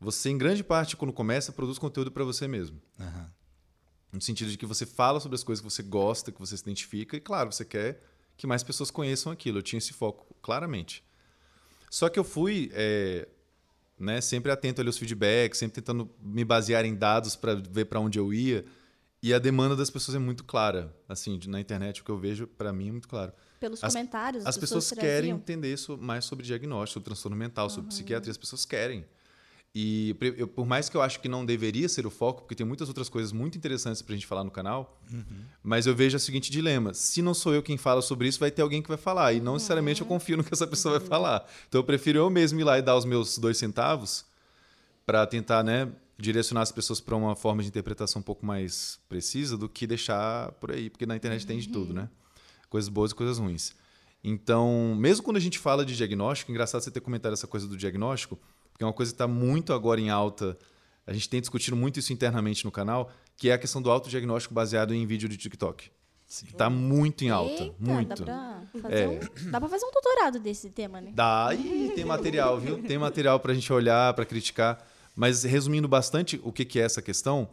[0.00, 2.82] você, em grande parte, quando começa, produz conteúdo para você mesmo.
[2.98, 3.30] Aham.
[4.12, 6.62] No sentido de que você fala sobre as coisas que você gosta, que você se
[6.64, 8.02] identifica, e claro, você quer
[8.36, 9.58] que mais pessoas conheçam aquilo.
[9.58, 11.04] Eu tinha esse foco, claramente.
[11.88, 13.28] Só que eu fui é,
[13.96, 18.00] né, sempre atento ali aos feedbacks, sempre tentando me basear em dados para ver para
[18.00, 18.64] onde eu ia.
[19.22, 20.92] E a demanda das pessoas é muito clara.
[21.08, 23.32] Assim, na internet, o que eu vejo, para mim, é muito claro.
[23.62, 25.06] Pelos As- comentários, As pessoas traziam.
[25.14, 28.30] querem entender so- mais sobre diagnóstico, sobre transtorno mental, sobre psiquiatria.
[28.32, 29.04] As pessoas querem.
[29.72, 32.66] E eu- por mais que eu acho que não deveria ser o foco, porque tem
[32.66, 35.00] muitas outras coisas muito interessantes pra gente falar no canal,
[35.62, 38.50] mas eu vejo o seguinte dilema: se não sou eu quem fala sobre isso, vai
[38.50, 39.32] ter alguém que vai falar.
[39.32, 41.48] E não necessariamente eu confio no que essa pessoa vai falar.
[41.68, 44.24] Então eu prefiro eu mesmo ir lá e dar os meus dois centavos
[45.06, 49.56] para tentar, né, direcionar as pessoas para uma forma de interpretação um pouco mais precisa
[49.56, 52.08] do que deixar por aí, porque na internet tem de tudo, né?
[52.72, 53.74] Coisas boas e coisas ruins.
[54.24, 57.76] Então, mesmo quando a gente fala de diagnóstico, engraçado você ter comentado essa coisa do
[57.76, 58.38] diagnóstico,
[58.72, 60.56] porque é uma coisa que está muito agora em alta.
[61.06, 64.54] A gente tem discutido muito isso internamente no canal, que é a questão do autodiagnóstico
[64.54, 65.90] baseado em vídeo de TikTok.
[66.26, 68.24] Está muito em alta, Eita, muito.
[68.24, 69.08] Dá pra, fazer É.
[69.08, 71.12] um, dá pra fazer um doutorado desse tema, né?
[71.14, 72.82] Dá, e tem material, viu?
[72.82, 74.82] Tem material para a gente olhar, para criticar.
[75.14, 77.50] Mas resumindo bastante o que, que é essa questão,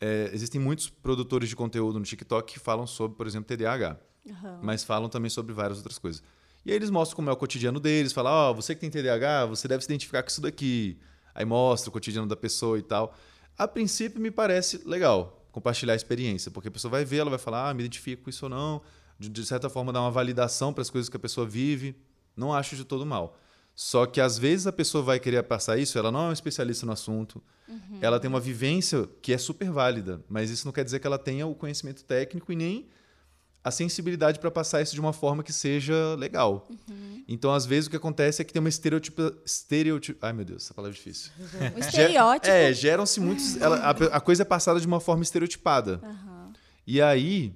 [0.00, 3.98] é, existem muitos produtores de conteúdo no TikTok que falam sobre, por exemplo, TDAH.
[4.28, 4.60] Aham.
[4.62, 6.22] Mas falam também sobre várias outras coisas.
[6.64, 9.46] E aí eles mostram como é o cotidiano deles, falam, ó, você que tem TDAH,
[9.46, 10.98] você deve se identificar com isso daqui.
[11.34, 13.14] Aí mostra o cotidiano da pessoa e tal.
[13.56, 17.38] A princípio me parece legal compartilhar a experiência, porque a pessoa vai ver, ela vai
[17.38, 18.82] falar, ah, me identifico com isso ou não.
[19.18, 21.94] De, de certa forma, dar uma validação para as coisas que a pessoa vive.
[22.36, 23.38] Não acho de todo mal.
[23.74, 26.84] Só que às vezes a pessoa vai querer passar isso, ela não é uma especialista
[26.84, 27.42] no assunto,
[28.02, 31.18] ela tem uma vivência que é super válida, mas isso não quer dizer que ela
[31.18, 32.88] tenha o conhecimento técnico e nem
[33.62, 36.66] a sensibilidade para passar isso de uma forma que seja legal.
[37.28, 39.34] Então, às vezes, o que acontece é que tem uma estereotipa...
[39.44, 40.18] estereotip...
[40.22, 41.30] Ai, meu Deus, essa palavra é difícil.
[41.76, 42.48] Um estereótipo.
[42.48, 43.56] É, geram-se muitos...
[43.60, 46.00] ela- a, a coisa é passada de uma forma estereotipada.
[46.02, 46.52] Aham.
[46.86, 47.54] E aí,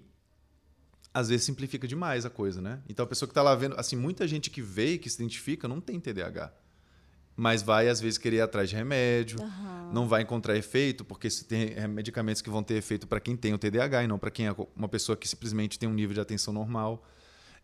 [1.13, 2.81] às vezes, simplifica demais a coisa, né?
[2.89, 3.75] Então, a pessoa que está lá vendo...
[3.79, 6.53] Assim, muita gente que vê e que se identifica não tem TDAH.
[7.37, 9.43] Mas vai, às vezes, querer ir atrás de remédio.
[9.43, 9.91] Aham.
[9.93, 13.37] Não vai encontrar efeito, porque se tem é, medicamentos que vão ter efeito para quem
[13.37, 16.15] tem o TDAH e não para quem é uma pessoa que simplesmente tem um nível
[16.15, 17.05] de atenção normal.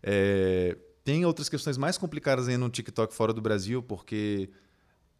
[0.02, 4.50] É, tem outras questões mais complicadas aí no TikTok fora do Brasil, porque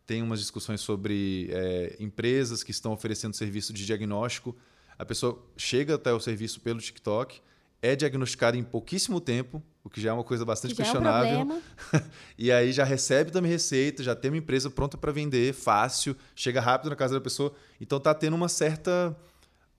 [0.06, 4.56] tem umas discussões sobre é, empresas que estão oferecendo serviço de diagnóstico.
[4.98, 7.40] A pessoa chega até o serviço pelo TikTok,
[7.80, 10.90] é diagnosticada em pouquíssimo tempo, o que já é uma coisa bastante Que já é
[10.90, 11.62] um questionável.
[12.38, 16.60] E aí já recebe também receita, já tem uma empresa pronta para vender, fácil, chega
[16.60, 17.52] rápido na casa da pessoa.
[17.80, 19.16] Então tá tendo uma certa.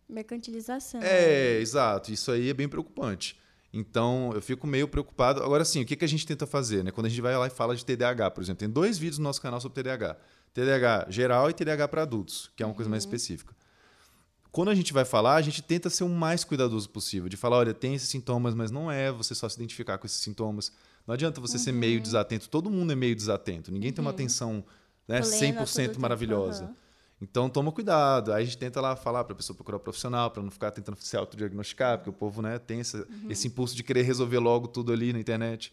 [0.10, 1.02] Mercantilização.
[1.02, 2.12] É, exato.
[2.12, 3.40] Isso aí é bem preocupante.
[3.74, 5.42] Então eu fico meio preocupado.
[5.44, 6.84] Agora sim, o que, que a gente tenta fazer?
[6.84, 6.92] Né?
[6.92, 9.24] Quando a gente vai lá e fala de TDAH, por exemplo, tem dois vídeos no
[9.24, 10.18] nosso canal sobre TDAH:
[10.54, 13.56] TDAH geral e TDAH para adultos, que é uma coisa mais específica.
[14.52, 17.58] Quando a gente vai falar, a gente tenta ser o mais cuidadoso possível, de falar,
[17.58, 20.72] olha, tem esses sintomas, mas não é você só se identificar com esses sintomas.
[21.08, 22.50] Não adianta você ser meio desatento.
[22.50, 23.72] Todo mundo é meio desatento.
[23.72, 24.64] Ninguém tem uma atenção
[25.08, 26.66] né, Plena todo 100% tempo, maravilhosa.
[26.66, 26.76] aham.
[27.22, 28.34] Então toma cuidado.
[28.34, 30.72] Aí a gente tenta lá falar para a pessoa procurar um profissional, para não ficar
[30.72, 34.68] tentando se autodiagnosticar, porque o povo né, tem esse, esse impulso de querer resolver logo
[34.68, 35.72] tudo ali na internet.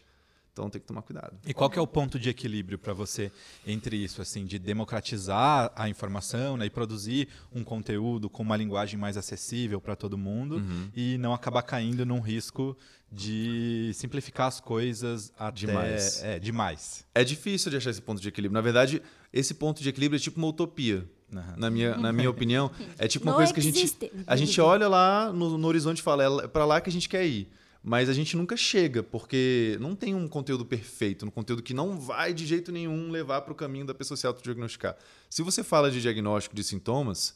[0.52, 1.36] Então tem que tomar cuidado.
[1.46, 3.30] E qual que é o ponto de equilíbrio para você
[3.66, 8.98] entre isso, assim, de democratizar a informação né, e produzir um conteúdo com uma linguagem
[8.98, 10.90] mais acessível para todo mundo Uhum.
[10.94, 12.76] e não acabar caindo num risco
[13.10, 16.22] de simplificar as coisas até Demais.
[16.24, 17.06] É, demais.
[17.14, 18.54] É difícil de achar esse ponto de equilíbrio.
[18.54, 19.00] Na verdade,
[19.32, 21.08] esse ponto de equilíbrio é tipo uma utopia.
[21.32, 21.54] Aham.
[21.56, 24.12] Na, minha, na minha opinião, é tipo uma Não coisa que a gente, existe.
[24.26, 27.08] a gente olha lá no, no horizonte e fala, é para lá que a gente
[27.08, 27.50] quer ir.
[27.82, 31.98] Mas a gente nunca chega, porque não tem um conteúdo perfeito, um conteúdo que não
[31.98, 34.96] vai de jeito nenhum levar para o caminho da pessoa se autodiagnosticar.
[35.30, 37.34] Se você fala de diagnóstico de sintomas,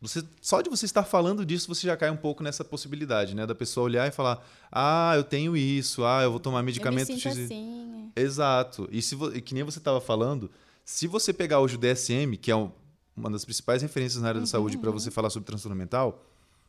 [0.00, 3.46] você, só de você estar falando disso, você já cai um pouco nessa possibilidade, né?
[3.46, 6.66] Da pessoa olhar e falar: ah, eu tenho isso, ah, eu vou tomar Eu me
[6.66, 7.38] medicamento sinto X.
[7.38, 8.12] assim.
[8.14, 8.88] Exato.
[8.92, 10.50] E, se que nem você estava falando,
[10.84, 12.70] se você pegar hoje o DSM, que é um-
[13.16, 16.22] uma das principais referências na área da saúde para você falar sobre transtorno mental,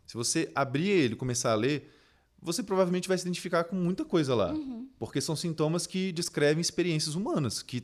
[0.07, 1.93] se você abrir ele e começar a ler,
[2.41, 4.53] você provavelmente vai se identificar com muita coisa lá.
[4.97, 7.83] Porque são sintomas que descrevem experiências humanas que,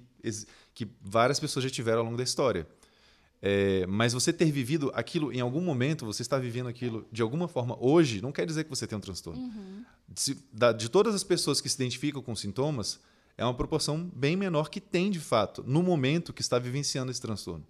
[0.73, 2.65] que várias pessoas já tiveram ao longo da história.
[3.45, 7.47] É, mas você ter vivido aquilo em algum momento, você está vivendo aquilo de alguma
[7.49, 9.41] forma hoje, não quer dizer que você tem um transtorno.
[10.15, 13.01] Se- da- de todas as pessoas que se identificam com sintomas,
[13.38, 17.19] é uma proporção bem menor que tem de fato, no momento que está vivenciando esse
[17.19, 17.65] transtorno.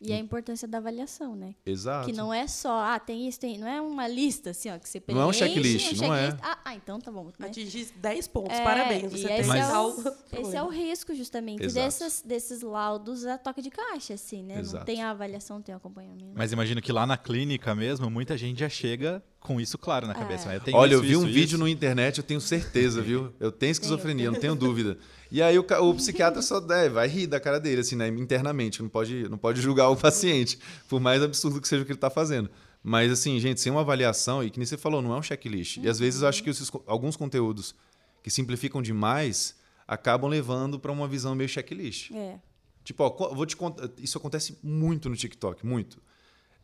[0.00, 1.56] E a importância da avaliação, né?
[1.66, 2.06] Exato.
[2.06, 3.58] Que não é só, ah, tem isso, tem.
[3.58, 6.36] Não é uma lista, assim, ó, que você Não é um preenche, checklist, não é.
[6.40, 7.32] Ah, ah, então tá bom.
[7.36, 7.46] Né?
[7.48, 9.10] Atingir 10 pontos, É, parabéns.
[9.10, 11.84] Você esse tem é o- Esse é o risco, justamente, Exato.
[11.84, 14.54] dessas, desses laudos a toca de caixa, assim, né?
[14.54, 14.84] Não Exato.
[14.84, 16.30] tem a avaliação, não tem o acompanhamento.
[16.32, 20.14] Mas imagino que lá na clínica mesmo, muita gente já chega com isso claro na
[20.14, 20.48] cabeça.
[20.48, 20.60] né?
[20.60, 21.58] tenho Olha, eu isso, vi um isso, vídeo isso.
[21.58, 23.32] no internet, eu tenho certeza, viu?
[23.40, 24.96] Eu tenho esquizofrenia, não tenho dúvida.
[25.30, 28.08] E aí o, o psiquiatra só é, vai rir da cara dele, assim, né?
[28.08, 31.92] Internamente, não pode, não pode julgar o paciente, por mais absurdo que seja o que
[31.92, 32.50] ele está fazendo.
[32.82, 35.78] Mas, assim, gente, sem uma avaliação, e que nem você falou, não é um checklist.
[35.78, 37.74] E às vezes eu acho que esses alguns conteúdos
[38.22, 42.10] que simplificam demais acabam levando para uma visão meio checklist.
[42.12, 42.38] É.
[42.84, 43.90] Tipo, ó, vou te contar.
[43.98, 46.00] Isso acontece muito no TikTok, muito.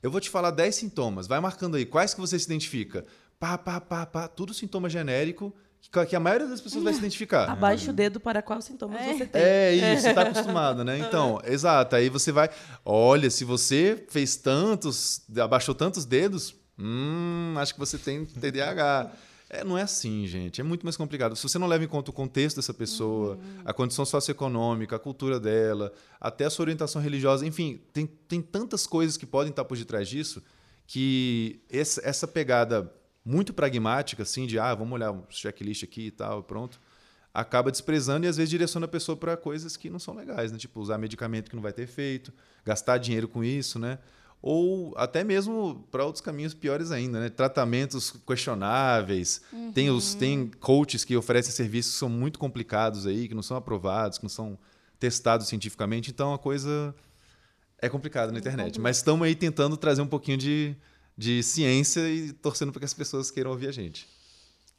[0.02, 1.26] Eu vou te falar 10 sintomas.
[1.26, 1.84] Vai marcando aí.
[1.84, 3.04] Quais que você se identifica?
[3.38, 4.28] Pá, pá, pá, pá.
[4.28, 5.54] Tudo sintoma genérico
[5.90, 7.48] que, a maioria das pessoas vai se identificar.
[7.50, 9.14] Abaixa o dedo para qual sintomas É.
[9.14, 9.42] você tem.
[9.42, 10.98] É isso, você tá acostumado, né?
[10.98, 11.96] Então, exato.
[11.96, 12.50] Aí você vai.
[12.84, 19.10] Olha, se você fez tantos, abaixou tantos dedos, hum, acho que você tem TDAH.
[19.50, 20.60] É, não é assim, gente.
[20.60, 21.36] É muito mais complicado.
[21.36, 25.38] Se você não leva em conta o contexto dessa pessoa, a condição socioeconômica, a cultura
[25.38, 29.76] dela, até a sua orientação religiosa, enfim, tem, tem tantas coisas que podem estar por
[29.76, 30.42] detrás disso
[30.86, 32.92] que essa, essa pegada
[33.24, 36.80] muito pragmática, assim, de ah, vamos olhar um checklist aqui e tal, pronto
[37.34, 40.58] acaba desprezando e às vezes direciona a pessoa para coisas que não são legais, né?
[40.58, 42.32] Tipo, usar medicamento que não vai ter efeito,
[42.64, 43.98] gastar dinheiro com isso, né?
[44.40, 47.28] Ou até mesmo para outros caminhos piores ainda, né?
[47.28, 49.40] Tratamentos questionáveis.
[49.72, 53.56] Tem, os, tem coaches que oferecem serviços que são muito complicados aí, que não são
[53.56, 54.56] aprovados, que não são
[55.00, 56.10] testados cientificamente.
[56.10, 56.94] Então a coisa
[57.78, 58.78] é complicada na internet.
[58.78, 60.76] Mas estamos aí tentando trazer um pouquinho de,
[61.16, 64.08] de ciência e torcendo para que as pessoas queiram ouvir a gente.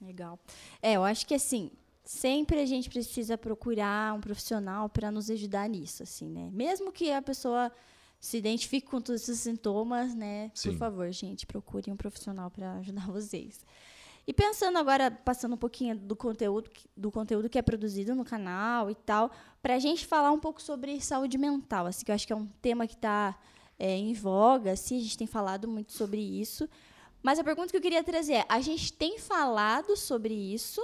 [0.01, 0.37] Legal.
[0.81, 1.71] É, eu acho que assim,
[2.03, 6.49] sempre a gente precisa procurar um profissional para nos ajudar nisso, assim, né?
[6.51, 7.71] Mesmo que a pessoa
[8.19, 10.51] se identifique com todos esses sintomas, né?
[10.53, 10.71] Sim.
[10.71, 13.65] Por favor, gente, procurem um profissional para ajudar vocês.
[14.27, 18.25] E pensando agora, passando um pouquinho do conteúdo, que- do conteúdo que é produzido no
[18.25, 22.15] canal e tal, para a gente falar um pouco sobre saúde mental, assim, que eu
[22.15, 23.37] acho que é um tema que está
[23.79, 26.67] em voga, assim, a gente tem falado muito sobre isso.
[27.21, 30.81] Mas a pergunta que eu queria trazer é: a gente tem falado sobre isso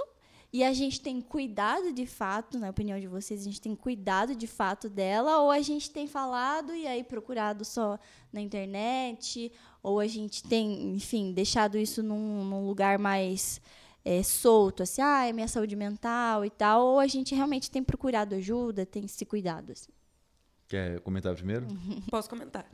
[0.52, 4.34] e a gente tem cuidado de fato, na opinião de vocês, a gente tem cuidado
[4.34, 7.98] de fato dela, ou a gente tem falado e aí procurado só
[8.30, 9.50] na internet,
[9.82, 13.62] ou a gente tem, enfim, deixado isso num, num lugar mais
[14.04, 17.82] é, solto, assim, ah, é minha saúde mental e tal, ou a gente realmente tem
[17.82, 19.90] procurado ajuda, tem se cuidado, assim.
[20.72, 21.66] Quer comentar primeiro?
[22.10, 22.64] Posso comentar.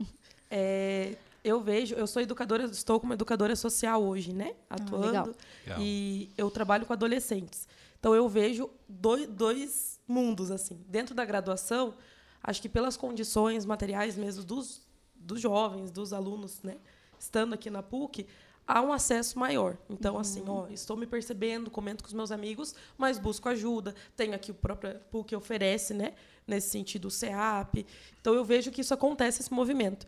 [0.49, 4.55] É, eu vejo, eu sou educadora, estou como educadora social hoje, né?
[4.69, 5.07] Atuando.
[5.07, 5.25] legal.
[5.65, 5.81] Legal.
[5.81, 7.67] E eu trabalho com adolescentes.
[7.99, 10.81] Então eu vejo dois, dois mundos, assim.
[10.87, 11.93] Dentro da graduação,
[12.41, 14.81] acho que pelas condições materiais mesmo dos,
[15.13, 16.77] dos jovens, dos alunos, né?
[17.19, 18.25] Estando aqui na PUC,
[18.65, 19.75] há um acesso maior.
[19.89, 23.93] Então, assim, ó, estou me percebendo, comento com os meus amigos, mas busco ajuda.
[24.15, 26.13] Tenho aqui o próprio PUC oferece, né?
[26.49, 27.85] Nesse sentido, o CEAP.
[28.19, 30.05] Então, eu vejo que isso acontece, esse movimento.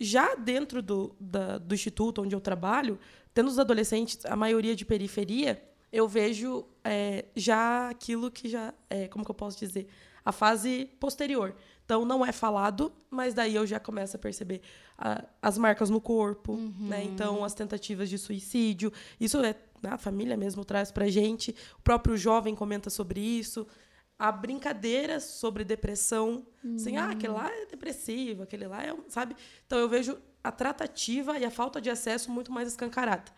[0.00, 2.98] Já dentro do, da- do instituto onde eu trabalho,
[3.32, 9.06] tendo os adolescentes, a maioria de periferia, eu vejo é, já aquilo que já é,
[9.08, 9.86] como que eu posso dizer,
[10.24, 11.54] a fase posterior.
[11.84, 14.62] Então não é falado, mas daí eu já começo a perceber
[14.98, 17.04] ah, as marcas no corpo, né?
[17.04, 21.54] Então as tentativas de suicídio, isso é a família mesmo traz pra gente.
[21.78, 23.66] O próprio jovem comenta sobre isso.
[24.28, 29.36] A brincadeira sobre depressão, assim, ah, aquele lá é depressivo, aquele lá é, um-", sabe?
[29.66, 33.30] Então eu vejo a tratativa e a falta de acesso muito mais escancarada.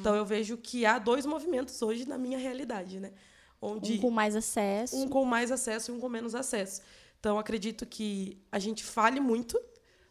[0.00, 3.12] Então eu vejo que há dois movimentos hoje na minha realidade, né?
[3.60, 4.96] Onde Um com mais acesso.
[4.96, 6.82] um com mais acesso e um com menos acesso.
[7.18, 9.58] Então, acredito que a gente fale muito,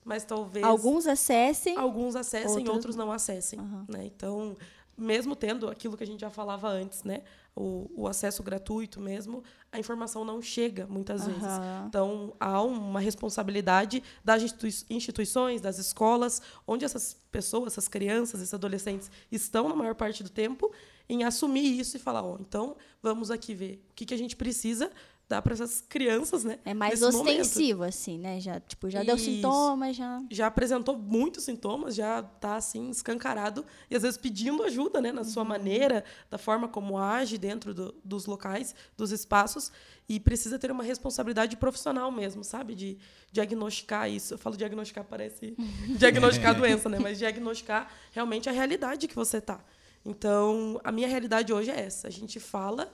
[0.03, 1.77] mas talvez Alguns acessem.
[1.77, 3.59] alguns acessem, outros outros, não acessem.
[3.87, 4.05] Né?
[4.05, 4.57] Então,
[4.97, 7.21] mesmo tendo aquilo que a gente já falava antes, né?
[7.55, 9.43] o, o acesso gratuito mesmo,
[9.73, 11.41] a informação não chega muitas vezes.
[11.87, 18.53] Então, há uma responsabilidade das institui- instituições, das escolas, onde essas pessoas, essas crianças, esses
[18.53, 20.71] adolescentes estão na maior parte do tempo,
[21.09, 24.35] em assumir isso e falar: ó, então vamos aqui ver o que, que a gente
[24.35, 24.91] precisa
[25.29, 26.59] dar para essas crianças, né?
[26.65, 28.39] É mais nesse momento ostensivo, assim, né?
[28.39, 29.25] Já, tipo, já deu Isso.
[29.25, 30.21] sintomas, já.
[30.29, 35.23] já apresentou muitos sintomas, já está assim escancarado e às vezes pedindo ajuda, né, na
[35.23, 39.71] sua maneira, da forma como age dentro do- dos locais, dos espaços
[40.07, 42.97] e precisa ter uma responsabilidade profissional mesmo, sabe, de
[43.31, 44.33] diagnosticar isso.
[44.33, 45.55] Eu falo diagnosticar parece
[45.97, 49.63] diagnosticar a doença, né, mas diagnosticar realmente a realidade que você tá.
[50.05, 52.07] Então, a minha realidade hoje é essa.
[52.07, 52.93] A gente fala,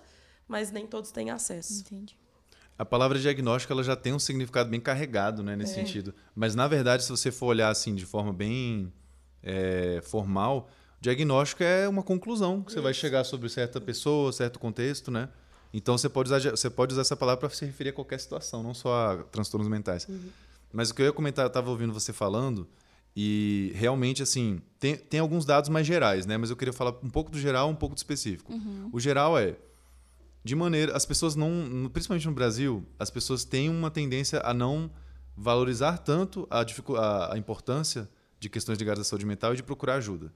[0.50, 1.82] mas nem todos têm acesso.
[1.82, 2.18] Entendi.
[2.78, 6.14] A palavra diagnóstico ela já tem um significado bem carregado, né, nesse sentido.
[6.34, 8.92] Mas na verdade, se você for olhar assim de forma bem
[9.44, 15.12] é, formal, diagnóstico é uma conclusão que você vai chegar sobre certa pessoa, certo contexto,
[15.12, 15.30] né?
[15.74, 18.64] Então você pode usar você pode usar essa palavra para se referir a qualquer situação,
[18.64, 20.08] não só a transtornos mentais.
[20.72, 22.68] Mas o que eu ia comentar, eu estava ouvindo você falando
[23.16, 26.38] e realmente assim tem, tem alguns dados mais gerais, né?
[26.38, 28.54] Mas eu queria falar um pouco do geral, um pouco do específico.
[28.94, 29.58] O geral é
[30.50, 31.52] de maneira as pessoas não
[31.94, 34.90] principalmente no Brasil as pessoas têm uma tendência a não
[35.38, 38.10] valorizar tanto a, dificu- a, a importância
[38.40, 40.32] de questões ligadas à saúde mental e de procurar ajuda.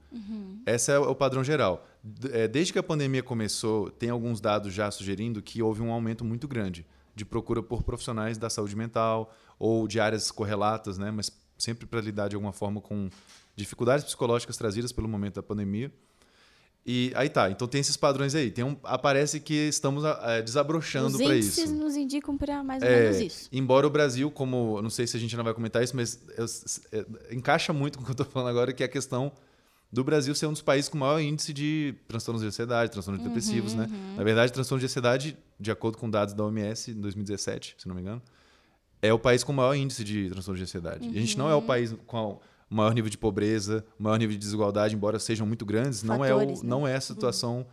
[0.66, 1.88] Esse é o padrão geral.
[2.30, 6.24] É, desde que a pandemia começou tem alguns dados já sugerindo que houve um aumento
[6.24, 11.30] muito grande de procura por profissionais da saúde mental ou de áreas correlatas né mas
[11.58, 13.08] sempre para lidar de alguma forma com
[13.56, 15.90] dificuldades psicológicas trazidas pelo momento da pandemia
[16.86, 18.50] e aí tá, então tem esses padrões aí.
[18.50, 21.74] Tem um, aparece que estamos eh, desabrochando Os para índices isso.
[21.76, 23.48] nos indicam para mais ou É, menos isso.
[23.52, 26.46] embora o Brasil, como não sei se a gente não vai comentar isso, mas eu-
[27.30, 29.32] é, encaixa muito com o que eu estou falando agora, que é a questão
[29.92, 33.28] do Brasil ser um dos países com maior índice de transtornos de ansiedade, transtornos Uhum,
[33.28, 33.88] depressivos, né?
[34.16, 37.94] Na verdade, transtornos de ansiedade, de acordo com dados da OMS em 2017, se não
[37.94, 38.20] me engano,
[39.00, 41.08] é o país com maior índice de transtornos de ansiedade.
[41.12, 41.52] E a gente não Uhum.
[41.52, 42.40] é o país com
[42.74, 46.24] o maior nível de pobreza, o maior nível de desigualdade, embora sejam muito grandes, não
[46.24, 46.68] é, Fatores, o, né?
[46.70, 47.64] não é a situação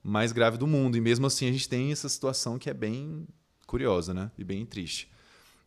[0.00, 0.96] mais grave do mundo.
[0.96, 3.26] E mesmo assim a gente tem essa situação que é bem
[3.66, 4.30] curiosa, né?
[4.38, 5.10] E bem triste.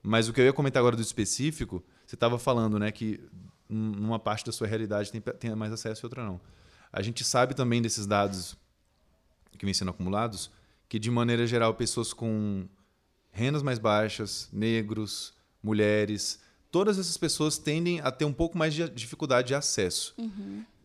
[0.01, 3.19] Mas o que eu ia comentar agora do específico, você estava falando, né, que
[3.67, 6.39] num- numa parte da sua realidade tem, tem mais acesso e outra não.
[6.93, 8.55] A gente sabe também desses dados
[9.57, 10.49] que vêm sendo acumulados
[10.87, 12.65] que, de maneira geral, pessoas com
[13.31, 16.39] rendas mais baixas, negros, mulheres,
[16.71, 20.13] todas essas pessoas tendem a ter um pouco mais de dificuldade de acesso.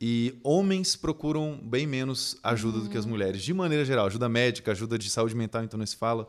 [0.01, 4.07] E homens procuram bem menos ajuda do que as mulheres, de maneira geral.
[4.07, 6.29] Ajuda médica, ajuda de saúde mental, então não se fala.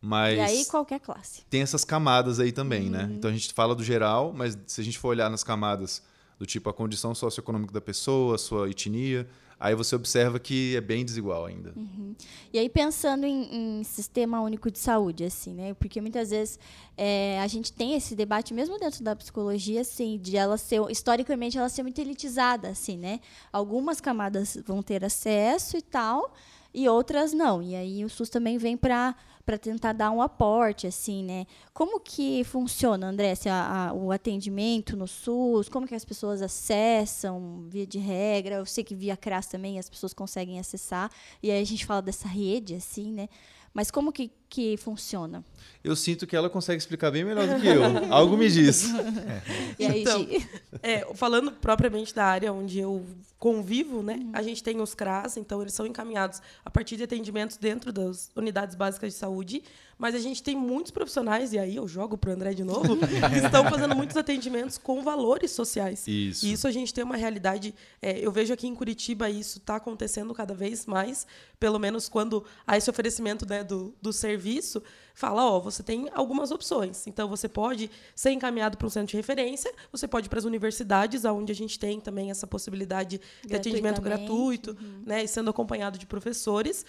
[0.00, 1.42] Mas E aí, qualquer classe.
[1.48, 2.90] tem essas camadas aí também, Uhum.
[2.90, 3.10] né?
[3.16, 6.02] Então a gente fala do geral, mas se a gente for olhar nas camadas
[6.38, 9.26] do tipo a condição socioeconômica da pessoa, a sua etnia,
[9.58, 11.72] aí você observa que é bem desigual ainda.
[12.52, 15.74] E aí, pensando em, em sistema único de saúde, assim, né?
[15.74, 16.58] Porque muitas vezes
[16.96, 21.58] é, a gente tem esse debate, mesmo dentro da psicologia, assim, de ela ser, historicamente,
[21.58, 23.20] ela ser muito elitizada, assim, né?
[23.52, 26.32] Algumas camadas vão ter acesso e tal,
[26.72, 27.62] e outras não.
[27.62, 31.46] E aí o SUS também vem para para tentar dar um aporte, assim, né?
[31.72, 35.68] Como que funciona, André, assim, a- a- o atendimento no SUS?
[35.68, 38.56] Como que as pessoas acessam, via de regra?
[38.56, 41.10] Eu sei que via CRAS também as pessoas conseguem acessar.
[41.42, 43.28] E aí a gente fala dessa rede, assim, né?
[43.72, 45.44] Mas como que, que funciona?
[45.82, 47.82] Eu sinto que ela consegue explicar bem melhor do que eu.
[48.14, 48.84] Algo me diz.
[49.76, 50.24] E aí, Então?
[50.82, 53.06] É, falando propriamente da área onde eu
[53.38, 54.14] convivo, né?
[54.14, 54.30] Uhum.
[54.32, 58.30] A gente tem os CRAS, então eles são encaminhados a partir de atendimentos dentro das
[58.34, 59.62] unidades básicas de saúde,
[59.98, 62.96] mas a gente tem muitos profissionais, e aí eu jogo para o André de novo,
[62.96, 66.04] que estão fazendo muitos atendimentos com valores sociais.
[66.06, 66.46] Isso.
[66.46, 67.74] E isso a gente tem uma realidade.
[68.00, 71.26] é, eu vejo aqui em Curitiba isso está acontecendo cada vez mais,
[71.60, 74.43] pelo menos quando há esse oferecimento né, do, do serviço,
[75.14, 77.06] fala, ó, você tem algumas opções.
[77.06, 80.44] Então você pode ser encaminhado para um centro de referência, você pode ir para as
[80.44, 84.76] universidades, onde a gente tem também essa possibilidade de atendimento gratuito,
[85.06, 86.84] né, e sendo acompanhado de professores.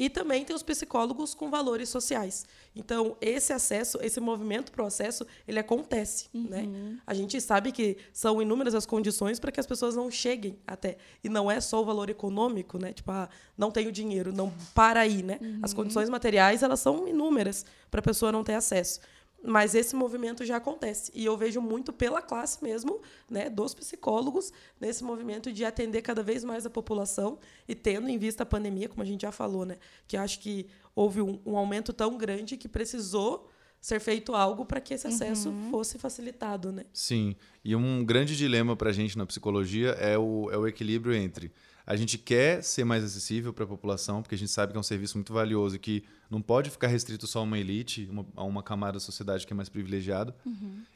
[0.00, 2.46] E também tem os psicólogos com valores sociais.
[2.74, 6.30] Então, esse acesso, esse movimento para o acesso, ele acontece.
[6.32, 6.98] Né?
[7.06, 10.96] A gente sabe que são inúmeras as condições para que as pessoas não cheguem até.
[11.22, 12.94] E não é só o valor econômico, né?
[12.94, 15.38] Tipo, ah, não tenho dinheiro, não para aí, né?
[15.62, 19.00] As condições materiais, elas são inúmeras para a pessoa não ter acesso.
[19.42, 21.10] Mas esse movimento já acontece.
[21.14, 26.22] E eu vejo muito pela classe mesmo, né, dos psicólogos, nesse movimento de atender cada
[26.22, 29.64] vez mais a população e tendo em vista a pandemia, como a gente já falou,
[29.64, 33.48] né, que eu acho que houve um, um aumento tão grande que precisou
[33.80, 36.84] ser feito algo para que esse acesso fosse facilitado, né?
[36.92, 37.34] Sim.
[37.64, 41.50] E um grande dilema para a gente na psicologia é o, é o equilíbrio entre
[41.90, 44.80] a gente quer ser mais acessível para a população, porque a gente sabe que é
[44.80, 48.24] um serviço muito valioso e que não pode ficar restrito só a uma elite, uma,
[48.36, 50.32] a uma camada da sociedade que é mais privilegiada.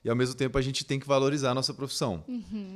[0.04, 2.22] E ao mesmo tempo a gente tem que valorizar a nossa profissão.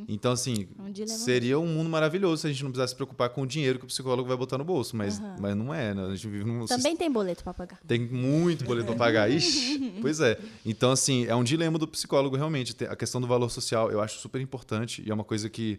[0.09, 3.31] Então, assim, É um seria um mundo maravilhoso se a gente não precisasse se preocupar
[3.31, 6.07] com o dinheiro que o psicólogo vai botar no bolso, mas, mas não é, né?
[6.07, 7.79] A gente vive num Também tem boleto para pagar.
[7.87, 9.31] tem muito boleto para pagar.
[9.31, 10.37] Ixi, pois é.
[10.67, 12.75] Então, assim, é um dilema do psicólogo, realmente.
[12.87, 15.79] A questão do valor social eu acho super importante e é uma coisa que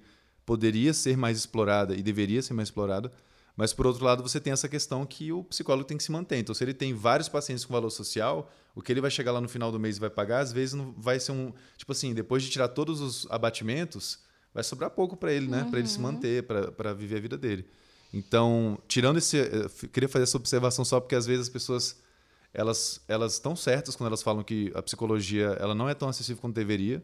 [0.49, 3.11] poderia ser mais explorada e deveria ser mais explorada.
[3.55, 6.39] Mas, por outro lado, você tem essa questão que o psicólogo tem que se manter.
[6.39, 9.39] Então, se ele tem vários pacientes com valor social, o que ele vai chegar lá
[9.39, 11.53] no final do mês e vai pagar, às vezes não vai ser um.
[11.77, 14.17] Tipo assim, depois de tirar todos os abatimentos,
[14.51, 15.67] vai sobrar pouco para ele, né?
[15.69, 17.67] Para ele se manter, para viver a vida dele.
[18.11, 19.37] Então, tirando esse.
[19.37, 22.01] Eu queria fazer essa observação só porque às vezes as pessoas
[22.51, 26.41] elas elas estão certas quando elas falam que a psicologia ela não é tão acessível
[26.41, 27.03] quanto deveria.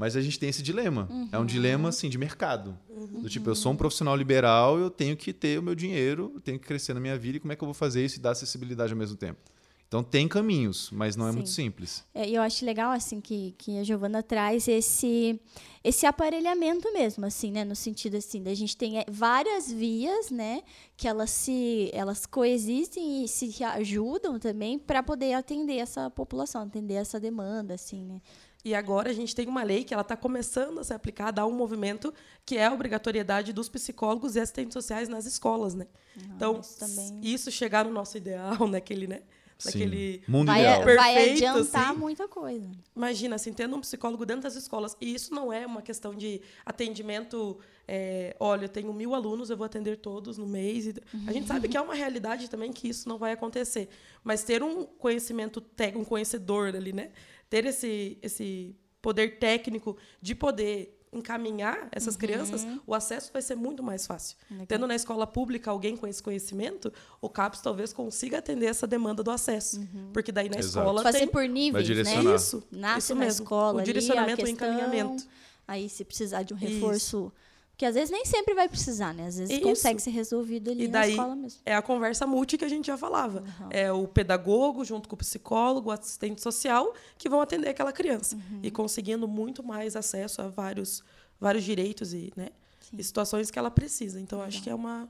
[0.00, 1.06] Mas a gente tem esse dilema.
[1.30, 2.74] É um dilema, assim, de mercado.
[3.20, 6.40] Do tipo, eu sou um profissional liberal, eu tenho que ter o meu dinheiro, eu
[6.40, 8.18] tenho que crescer na minha vida, e como é que eu vou fazer isso e
[8.18, 9.38] dar acessibilidade ao mesmo tempo?
[9.86, 11.64] Então, tem caminhos, mas não é muito Sim.
[11.64, 12.02] simples.
[12.14, 15.38] É, e eu acho legal, assim, que, que a Giovana traz esse,
[15.84, 17.62] esse aparelhamento mesmo, assim, né?
[17.62, 20.62] No sentido, assim, da gente tem é, várias vias, né?
[20.96, 21.90] Que elas se...
[21.92, 28.02] Elas coexistem e se ajudam também para poder atender essa população, atender essa demanda, assim,
[28.02, 28.22] né?
[28.64, 31.46] E agora a gente tem uma lei que ela está começando a ser aplicada a
[31.46, 32.12] um movimento
[32.44, 35.86] que é a obrigatoriedade dos psicólogos e assistentes sociais nas escolas, né?
[36.34, 39.22] então, isso também- isso chegar no nosso ideal, naquele, né?
[39.62, 40.32] Naquele Sim.
[40.32, 40.84] Mundo Vai, ideal.
[40.84, 41.98] vai Perfeito, adiantar assim.
[41.98, 42.70] muita coisa.
[42.96, 44.96] Imagina, assim, tendo um psicólogo dentro das escolas.
[44.98, 47.58] E isso não é uma questão de atendimento.
[47.92, 50.86] é, olha, eu tenho mil alunos, eu vou atender todos no mês.
[50.86, 50.94] e-
[51.26, 53.88] A gente sabe que é uma realidade também que isso não vai acontecer.
[54.24, 57.10] Mas ter um conhecimento técnico, um conhecedor ali, né?
[57.50, 63.82] Ter esse, esse poder técnico de poder encaminhar essas crianças, o acesso vai ser muito
[63.82, 64.36] mais fácil.
[64.68, 69.22] Tendo na escola pública alguém com esse conhecimento, o CAPS talvez consiga atender essa demanda
[69.22, 69.80] do acesso.
[70.12, 70.78] Porque daí na Exato.
[70.78, 72.34] escola Fazer tem por níveis, né?
[72.34, 73.42] Isso, Nasce isso na mesmo.
[73.42, 75.26] escola O direcionamento e o encaminhamento.
[75.66, 77.32] Aí, se precisar de um Isso.
[77.80, 79.26] Porque às vezes nem sempre vai precisar, né?
[79.28, 79.62] Às vezes Isso.
[79.66, 81.60] consegue ser resolvido ali E na daí escola mesmo.
[81.64, 83.42] é a conversa multi que a gente já falava.
[83.70, 88.36] É o pedagogo junto com o psicólogo, o assistente social, que vão atender aquela criança.
[88.36, 88.60] Uhum.
[88.62, 91.02] E conseguindo muito mais acesso a vários,
[91.40, 92.50] vários direitos e, né,
[92.92, 94.20] e situações que ela precisa.
[94.20, 95.08] Então, acho que é uma,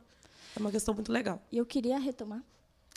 [0.55, 1.43] é uma questão muito legal.
[1.51, 2.41] E eu queria retomar.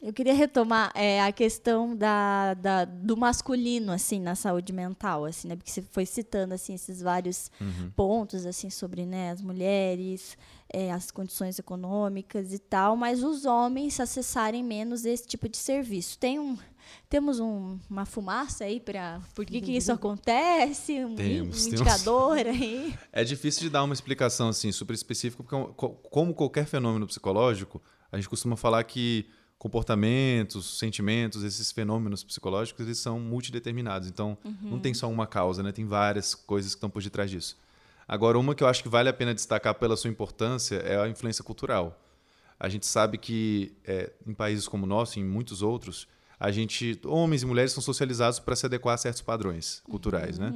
[0.01, 5.47] Eu queria retomar é, a questão da, da- do masculino, assim, na saúde mental, assim,
[5.47, 5.55] né?
[5.55, 7.49] Porque você foi citando, assim, esses vários
[7.95, 10.37] pontos, assim, sobre, né, as mulheres,
[10.67, 16.17] é, as condições econômicas e tal, mas os homens acessarem menos esse tipo de serviço.
[16.19, 16.57] Tem um,
[17.09, 21.05] temos um- uma fumaça aí para por que, que isso acontece?
[21.05, 21.81] Um, Temos, um temos.
[21.81, 22.93] indicador aí?
[23.13, 27.81] É difícil de dar uma explicação assim super específica, porque co- como qualquer fenômeno psicológico,
[28.11, 29.27] a gente costuma falar que
[29.63, 34.09] comportamentos, sentimentos, esses fenômenos psicológicos, eles são multideterminados.
[34.09, 35.71] Então, não tem só uma causa, né?
[35.71, 37.57] Tem várias coisas que estão por detrás disso.
[38.05, 41.07] Agora, uma que eu acho que vale a pena destacar pela sua importância é a
[41.07, 41.97] influência cultural.
[42.59, 46.07] A gente sabe que é, em países como o nosso, em muitos outros,
[46.39, 50.53] a gente, homens e mulheres são socializados para se adequar a certos padrões culturais, né?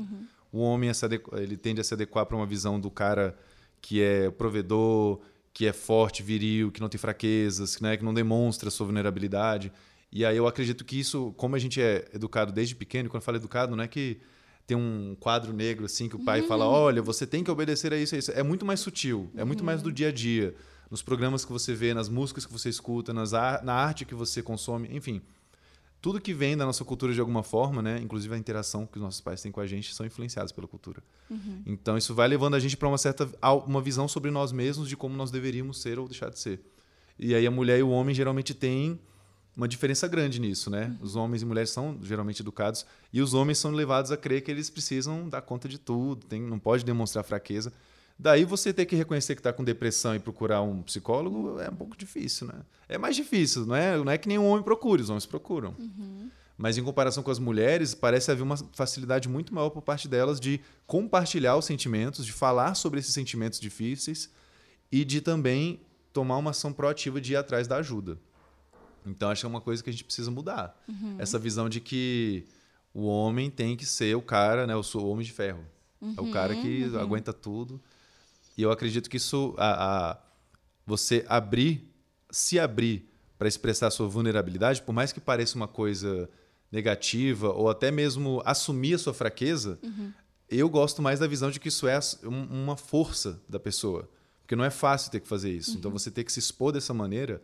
[0.52, 3.38] O homem é se adequ- ele tende a se adequar para uma visão do cara
[3.82, 5.20] que é provedor,
[5.58, 9.72] que é forte, viril, que não tem fraquezas, que, né, que não demonstra sua vulnerabilidade.
[10.12, 13.26] E aí eu acredito que isso, como a gente é educado desde pequeno, quando eu
[13.26, 14.20] falo educado, não é que
[14.68, 17.98] tem um quadro negro assim que o pai fala, olha, você tem que obedecer a
[17.98, 18.32] isso, a isso.
[18.34, 20.54] É muito mais sutil, é muito mais do dia a dia,
[20.92, 24.14] nos programas que você vê, nas músicas que você escuta, nas ar- na arte que
[24.14, 25.24] você consome, enfim.
[26.02, 29.04] Tudo que vem da nossa cultura de alguma forma, né, inclusive a interação que os
[29.04, 31.02] nossos pais têm com a gente, são influenciados pela cultura.
[31.66, 33.30] Então isso vai levando a gente para uma certa
[33.66, 36.62] uma visão sobre nós mesmos de como nós deveríamos ser ou deixar de ser.
[37.18, 39.00] E aí a mulher e o homem geralmente têm
[39.56, 40.96] uma diferença grande nisso, né?
[41.02, 44.52] Os homens e mulheres são geralmente educados e os homens são levados a crer que
[44.52, 47.74] eles precisam dar conta de tudo, tem, não pode demonstrar fraqueza.
[48.20, 51.76] Daí você ter que reconhecer que está com depressão e procurar um psicólogo é um
[51.76, 52.56] pouco difícil, né?
[52.90, 55.76] É mais difícil, não é, não é que nenhum homem procure, os homens procuram.
[56.58, 60.40] Mas em comparação com as mulheres, parece haver uma facilidade muito maior por parte delas
[60.40, 64.32] de compartilhar os sentimentos, de falar sobre esses sentimentos difíceis
[64.92, 65.80] e de também
[66.12, 68.18] tomar uma ação proativa de ir atrás da ajuda.
[69.06, 70.76] Então acho que é uma coisa que a gente precisa mudar.
[71.20, 72.48] Essa visão de que
[72.92, 74.74] o homem tem que ser o cara, né?
[74.74, 75.64] Eu sou o homem de ferro.
[76.18, 77.80] É o cara que aguenta tudo.
[78.58, 80.18] E eu acredito que isso, a, a-
[80.86, 81.94] você abrir,
[82.32, 86.30] se abrir para expressar a sua vulnerabilidade, por mais que pareça uma coisa
[86.72, 89.80] negativa ou até mesmo assumir a sua fraqueza,
[90.50, 94.10] eu gosto mais da visão de que isso é um- uma força da pessoa.
[94.42, 95.78] Porque não é fácil ter que fazer isso.
[95.78, 97.42] Então você ter que se expor dessa maneira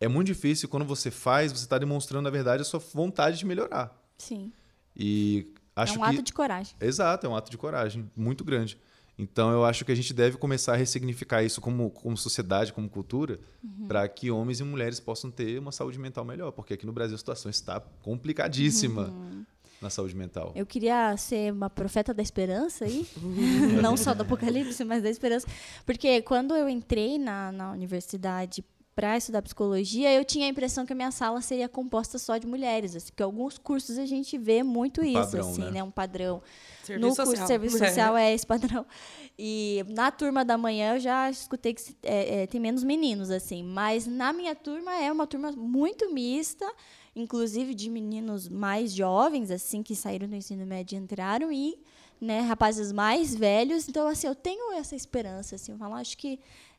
[0.00, 0.68] é muito difícil.
[0.68, 3.92] Quando você faz, você está demonstrando, na verdade, a sua vontade de melhorar.
[4.18, 4.52] Sim.
[4.96, 6.74] E acho é um que ato de coragem.
[6.80, 8.78] Exato, é um ato de coragem muito grande.
[9.18, 12.88] Então eu acho que a gente deve começar a ressignificar isso como, como sociedade, como
[12.88, 13.40] cultura,
[13.88, 17.14] para que homens e mulheres possam ter uma saúde mental melhor, porque aqui no Brasil
[17.14, 19.12] a situação está complicadíssima
[19.80, 20.52] na saúde mental.
[20.54, 23.06] Eu queria ser uma profeta da esperança aí,
[23.82, 25.46] não só do apocalipse, mas da esperança.
[25.84, 28.64] Porque quando eu entrei na, na universidade
[28.96, 32.46] para estudar psicologia, eu tinha a impressão que a minha sala seria composta só de
[32.46, 35.70] mulheres, assim, porque alguns cursos a gente vê muito isso, padrão, assim, né?
[35.70, 35.82] né?
[35.82, 36.42] Um padrão.
[36.82, 37.42] Serviço no curso social.
[37.44, 38.86] de serviço social é esse padrão.
[39.38, 43.30] E na turma da manhã eu já escutei que se- é, é, tem menos meninos,
[43.30, 43.62] assim.
[43.62, 46.66] Mas na minha turma é uma turma muito mista
[47.14, 51.78] inclusive de meninos mais jovens, assim, que saíram do ensino médio e entraram, e
[52.20, 53.88] né, rapazes mais velhos.
[53.88, 56.38] Então, assim, eu tenho essa esperança, assim, eu falo, acho que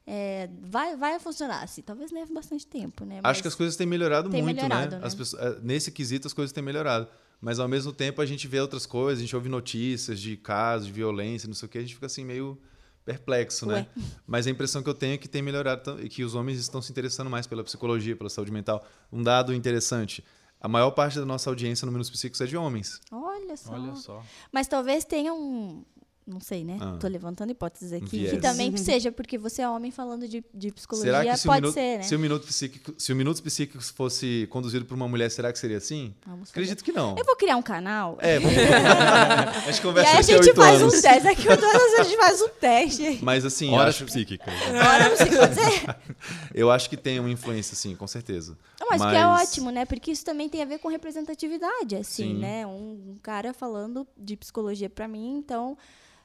[0.09, 1.61] é, vai, vai funcionar.
[1.63, 3.15] Assim, talvez leve bastante tempo, né?
[3.17, 5.01] Acho Mas que as coisas têm melhorado tem muito, melhorado, né?
[5.01, 5.05] né?
[5.05, 7.09] As pessoas- eh, nesse quesito, as coisas têm melhorado.
[7.41, 10.87] Mas ao mesmo tempo a gente vê outras coisas, a gente ouve notícias de casos
[10.87, 12.57] de violência, não sei o que, a gente fica assim meio
[13.05, 13.85] perplexo, né?
[13.97, 14.03] Ué.
[14.25, 16.81] Mas a impressão que eu tenho é que tem melhorado e que os homens estão
[16.81, 18.83] se interessando mais pela psicologia, pela saúde mental.
[19.11, 20.23] Um dado interessante:
[20.59, 22.99] a maior parte da nossa audiência no Menos Psíquicos é de homens.
[23.11, 23.73] Olha só.
[23.73, 24.23] Olha só.
[24.51, 25.83] Mas talvez tenha um.
[26.27, 26.77] Não sei, né?
[26.81, 26.97] Ah.
[26.99, 28.05] Tô levantando hipóteses aqui.
[28.05, 28.41] Que Viés.
[28.41, 31.73] também seja porque você é homem falando de, de psicologia, será que se pode minuto,
[31.73, 32.03] ser, né?
[32.03, 35.57] se, o minuto psíquico, se o Minutos Psíquicos fosse conduzido por uma mulher, será que
[35.57, 36.13] seria assim?
[36.25, 36.59] Vamos fazer.
[36.59, 37.15] Acredito que não.
[37.17, 38.17] Eu vou criar um canal.
[38.19, 38.57] É, vamos...
[38.59, 40.93] a gente e conversa aí a gente faz anos.
[40.93, 41.23] um teste.
[41.23, 43.19] Daqui a oito anos a gente faz um teste.
[43.21, 44.53] Mas assim, Horas acho, psíquicas.
[44.53, 45.95] Que fazer.
[46.53, 48.57] eu acho que tem uma influência, sim, com certeza.
[48.79, 49.85] Não, mas, que é ótimo, né?
[49.85, 52.39] Porque isso também tem a ver com representatividade, assim, Sim.
[52.39, 52.67] né?
[52.67, 55.77] Um, um cara falando de psicologia pra mim, então,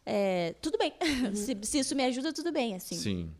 [0.04, 0.92] é, tudo bem.
[1.34, 2.96] se, se isso me ajuda, tudo bem, assim.
[2.96, 3.34] Sim.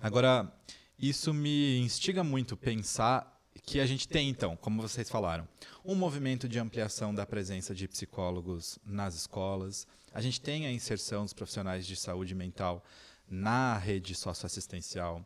[0.00, 0.52] Agora,
[0.98, 3.32] isso me instiga muito pensar
[3.64, 5.46] que a gente tem, então, como vocês falaram,
[5.84, 9.86] um movimento de ampliação da presença de psicólogos nas escolas.
[10.12, 12.84] A gente tem a inserção dos profissionais de saúde mental
[13.28, 15.24] na rede socioassistencial.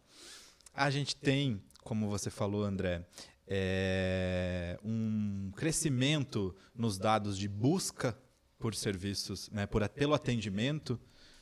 [0.75, 3.07] A gente tem, como você falou, André,
[3.49, 8.17] é, um crescimento nos dados de busca
[8.59, 10.99] por serviços, né, por, pelo atendimento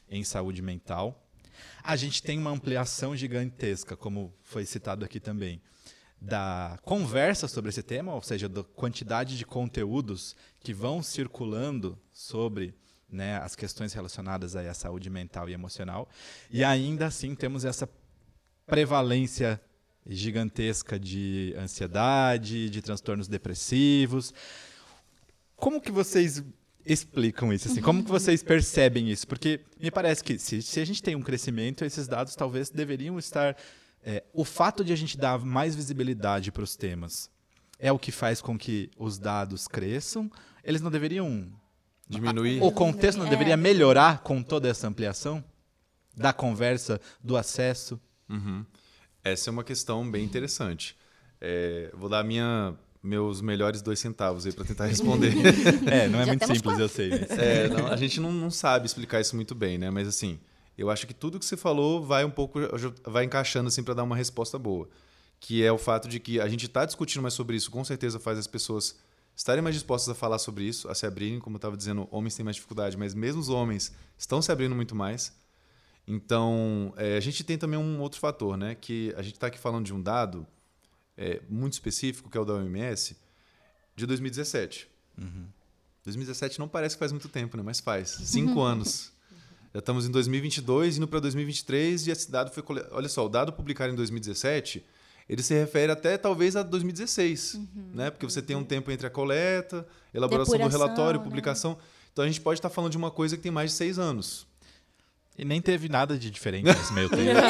[0.09, 1.21] em saúde mental.
[1.83, 5.61] A gente tem uma ampliação gigantesca, como foi citado aqui também,
[6.21, 12.75] da conversa sobre esse tema, ou seja, da quantidade de conteúdos que vão circulando sobre
[13.09, 16.09] né, as questões relacionadas à saúde mental e emocional.
[16.51, 17.89] E ainda assim temos essa
[18.67, 19.61] prevalência
[20.07, 24.33] gigantesca de ansiedade, de transtornos depressivos.
[25.57, 26.43] Como que vocês
[26.85, 27.69] explicam isso?
[27.69, 27.81] Assim?
[27.81, 29.27] Como que vocês percebem isso?
[29.27, 33.19] Porque me parece que se, se a gente tem um crescimento, esses dados talvez deveriam
[33.19, 33.57] estar.
[34.07, 37.31] é, o fato de a gente dar mais visibilidade para os temas
[37.79, 40.31] é o que faz com que os dados cresçam.
[40.63, 41.51] Eles não deveriam.
[42.07, 42.63] Diminuir.
[42.63, 43.31] O contexto não É.
[43.31, 45.43] deveria melhorar com toda essa ampliação
[46.15, 47.99] da conversa, do acesso.
[48.29, 48.65] Uhum.
[49.25, 50.95] Essa é uma questão bem interessante.
[51.41, 52.75] É, vou dar minha,
[53.05, 55.33] meus melhores dois centavos aí para tentar responder.
[55.93, 57.11] É, não é Já muito simples, eu sei.
[57.11, 59.91] mas- É, não, a gente não, não sabe explicar isso muito bem, né?
[59.91, 60.41] Mas assim,
[60.77, 62.59] eu acho que tudo que você falou vai um pouco,
[63.07, 64.89] vai encaixando assim para dar uma resposta boa,
[65.39, 68.19] que é o fato de que a gente está discutindo mais sobre isso, com certeza
[68.19, 68.97] faz as pessoas
[69.37, 72.35] estarem mais dispostas a falar sobre isso, a se abrirem, como eu estava dizendo, homens
[72.35, 75.33] têm mais dificuldade, mas mesmo os homens estão se abrindo muito mais.
[76.07, 78.75] Então, é, a gente tem também um outro fator, né?
[78.75, 80.47] Que a gente está aqui falando de um dado
[81.17, 83.17] é, muito específico, que é o da OMS,
[83.97, 84.89] de 2017.
[86.05, 87.63] 2017 não parece que faz muito tempo, né?
[87.63, 88.11] Mas faz.
[88.25, 89.13] Cinco anos.
[89.73, 92.63] Já estamos em 2022, indo para 2023 e esse dado foi...
[92.63, 94.85] cole- Olha só, o dado publicado em 2017,
[95.29, 97.59] ele se refere até talvez a 2016,
[97.93, 98.11] né?
[98.11, 101.25] Porque você tem um tempo entre a coleta, elaboração do relatório, né?
[101.25, 101.79] publicação.
[102.13, 104.47] Então a gente pode estar falando de uma coisa que tem mais de seis anos.
[105.37, 107.41] E nem teve nada de diferente nesse meio tempo.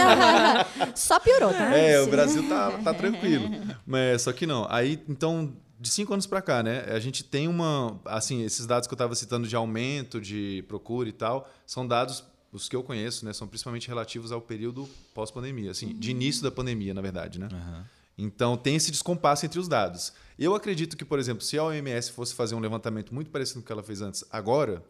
[0.96, 1.76] Só piorou, tá?
[1.76, 3.50] É, o Brasil tá, tá tranquilo.
[3.86, 4.66] Mas só que não.
[4.70, 6.84] Aí, então, de cinco anos para cá, né?
[6.88, 8.00] A gente tem uma.
[8.06, 12.24] Assim, esses dados que eu estava citando de aumento, de procura e tal, são dados,
[12.50, 13.34] os que eu conheço, né?
[13.34, 17.48] São principalmente relativos ao período pós-pandemia, assim, de início da pandemia, na verdade, né?
[17.52, 17.84] Aham.
[18.16, 20.12] Então tem esse descompasso entre os dados.
[20.38, 23.64] Eu acredito que, por exemplo, se a OMS fosse fazer um levantamento muito parecido com
[23.64, 24.82] o que ela fez antes, agora,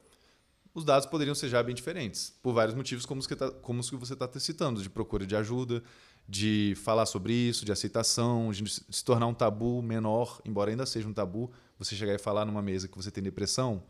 [0.74, 3.78] os dados poderiam ser já bem diferentes, por vários motivos, como os que, tá, como
[3.80, 5.82] os que você está citando, de procura de ajuda,
[6.28, 11.06] de falar sobre isso, de aceitação, de se tornar um tabu menor, embora ainda seja
[11.06, 13.82] um tabu, você chegar e falar numa mesa que você tem depressão,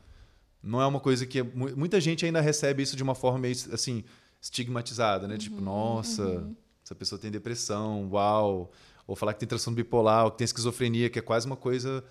[0.63, 3.55] não é uma coisa que mu- muita gente ainda recebe isso de uma forma meio
[3.73, 4.03] assim
[4.41, 5.37] estigmatizada, né?
[5.39, 6.23] Tipo, nossa,
[6.85, 8.71] essa pessoa tem depressão, uau,
[9.07, 12.05] ou falar que tem transtorno bipolar, ou que tem esquizofrenia, que é quase uma coisa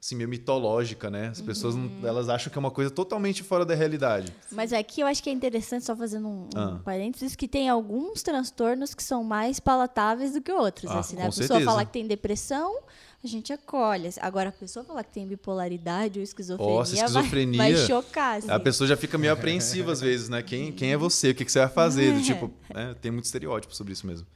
[0.00, 1.28] assim meio mitológica, né?
[1.28, 4.32] As pessoas não- elas acham que é uma coisa totalmente fora da realidade.
[4.50, 6.80] Mas aqui eu acho que é interessante, só fazendo um, um Ah.
[6.82, 10.90] parênteses, que tem alguns transtornos que são mais palatáveis do que outros.
[10.90, 11.22] Ah, assim, né?
[11.22, 11.70] A pessoa certeza.
[11.70, 12.78] falar que tem depressão,
[13.22, 14.08] a gente acolhe.
[14.22, 17.58] Agora, a pessoa falar que tem bipolaridade ou esquizofrenia, Nossa, vai- esquizofrenia.
[17.58, 18.38] vai, chocar.
[18.38, 18.50] Assim.
[18.50, 20.42] A pessoa já fica meio apreensiva às vezes, né?
[20.42, 21.30] Quem, quem é você?
[21.30, 22.14] O que, que você vai fazer?
[22.14, 22.96] Do tipo, né?
[23.02, 24.26] tem muito estereótipo sobre isso mesmo.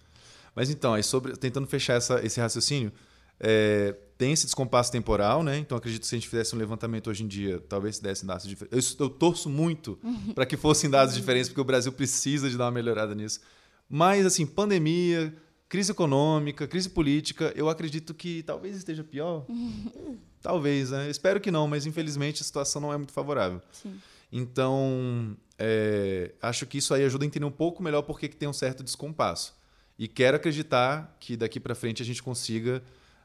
[0.54, 2.92] Mas então, aí sobre, tentando fechar essa, esse raciocínio,
[3.40, 5.58] é, tem esse descompasso temporal, né?
[5.58, 8.26] Então acredito que se a gente fizesse um levantamento hoje em dia, talvez se dessem
[8.26, 8.96] dados diferentes.
[8.98, 9.98] Eu, eu torço muito
[10.34, 13.40] para que fossem dados diferentes, porque o Brasil precisa de dar uma melhorada nisso.
[13.88, 15.34] Mas, assim, pandemia,
[15.68, 17.52] crise econômica, crise política.
[17.56, 19.44] Eu acredito que talvez esteja pior.
[20.40, 21.10] talvez, né?
[21.10, 23.60] Espero que não, mas infelizmente a situação não é muito favorável.
[23.72, 23.98] Sim.
[24.30, 28.48] Então, é, acho que isso aí ajuda a entender um pouco melhor porque que tem
[28.48, 29.54] um certo descompasso.
[29.98, 32.82] E quero acreditar que daqui para frente a gente consiga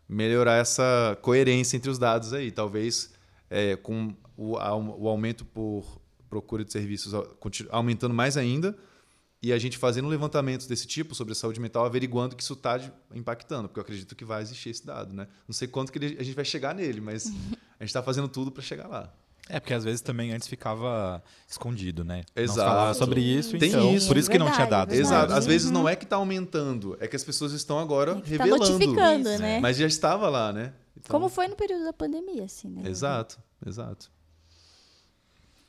[0.10, 2.52] melhorar essa coerência entre os dados aí.
[2.52, 3.14] Talvez
[3.50, 7.14] é, com o, o aumento por procura de serviços
[7.70, 8.78] aumentando mais ainda
[9.42, 12.80] e a gente fazendo levantamentos desse tipo sobre a saúde mental, averiguando que isso está
[13.16, 15.28] impactando, porque eu acredito que vai existir esse dado, né?
[15.48, 18.52] Não sei quanto que a gente vai chegar nele, mas a gente está fazendo tudo
[18.52, 19.14] para chegar lá.
[19.52, 22.24] É, porque às vezes também antes ficava escondido, né?
[22.36, 22.60] Exato.
[22.60, 24.08] Não falava sobre isso, Tem então, isso.
[24.08, 24.94] por isso que não tinha dados.
[24.94, 25.20] Verdade, Exato.
[25.22, 25.40] verdade.
[25.40, 25.74] Às vezes Uhum.
[25.74, 28.72] não é que está aumentando, é que as pessoas estão agora É que tá revelando.
[28.72, 29.60] notificando, Isso, né?
[29.60, 30.72] Mas já estava lá, né?
[30.96, 32.88] Então- Como foi no período da pandemia, assim, né?
[32.88, 34.12] Exato, exato.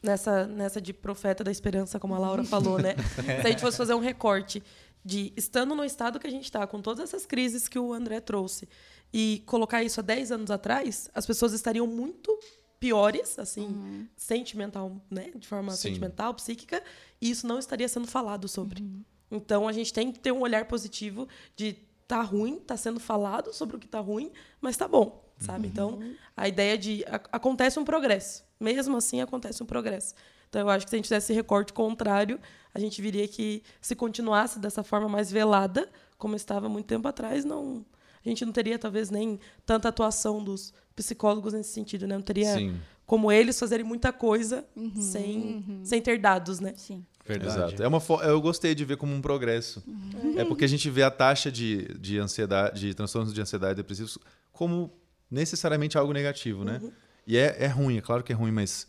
[0.03, 2.95] nessa, nessa de profeta da esperança, como a Laura falou, né?
[3.43, 4.63] Se a gente fosse fazer um recorte
[5.05, 8.21] de estando no estado que a gente está, com todas essas crises que o André
[8.21, 8.69] trouxe,
[9.13, 12.39] e colocar isso há 10 anos atrás, as pessoas estariam muito
[12.81, 15.31] piores, assim, sentimental, né?
[15.37, 15.91] De forma Sim.
[15.91, 16.83] sentimental, psíquica,
[17.21, 18.83] e isso não estaria sendo falado sobre.
[19.31, 21.77] Então a gente tem que ter um olhar positivo de
[22.09, 25.69] tá ruim, tá sendo falado sobre o que tá ruim, mas tá bom, sabe?
[25.69, 26.01] Então,
[26.37, 28.43] a ideia de a- acontece um progresso.
[28.59, 30.15] Mesmo assim acontece um progresso.
[30.49, 32.41] Então eu acho que se a gente fizesse esse recorte contrário,
[32.75, 37.45] a gente viria que se continuasse dessa forma mais velada, como estava muito tempo atrás,
[37.45, 37.85] não
[38.25, 42.15] a gente não teria talvez nem tanta atuação dos psicólogos nesse sentido, né?
[42.15, 42.77] Não teria Sim.
[43.07, 44.65] como eles fazerem muita coisa
[45.01, 46.75] sem, sem ter dados, né?
[46.77, 47.05] Sim.
[47.27, 47.75] Verdade.
[47.75, 47.83] Exato.
[47.83, 49.83] É uma eu gostei de ver como um progresso.
[50.37, 54.19] É porque a gente vê a taxa de, de ansiedade, de transtornos de ansiedade depressivos
[54.53, 54.93] como
[55.31, 56.81] necessariamente algo negativo, né?
[57.27, 58.87] E é, é ruim, é claro que é ruim, mas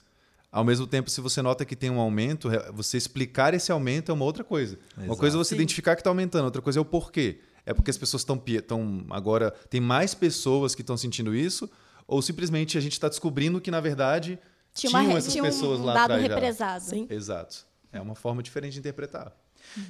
[0.52, 4.14] ao mesmo tempo, se você nota que tem um aumento, você explicar esse aumento é
[4.14, 4.78] uma outra coisa.
[4.98, 5.20] Uma Exato.
[5.20, 5.56] coisa é você Sim.
[5.56, 7.40] identificar que está aumentando, outra coisa é o porquê.
[7.66, 11.70] É porque as pessoas estão estão agora tem mais pessoas que estão sentindo isso,
[12.08, 14.40] ou simplesmente a gente está descobrindo que na verdade
[14.74, 16.28] Tinha, uma, tinham re- essas tinha um pessoas lá dado atrás já.
[16.36, 16.84] represado.
[16.84, 17.08] Sim.
[17.10, 17.66] Exato.
[17.92, 19.32] É uma forma diferente de interpretar.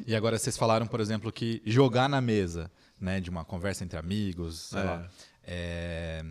[0.06, 2.70] E agora vocês falaram, por exemplo, que jogar na mesa,
[3.00, 4.84] né, de uma conversa entre amigos, sei É.
[4.84, 5.10] lá,
[5.44, 6.26] é,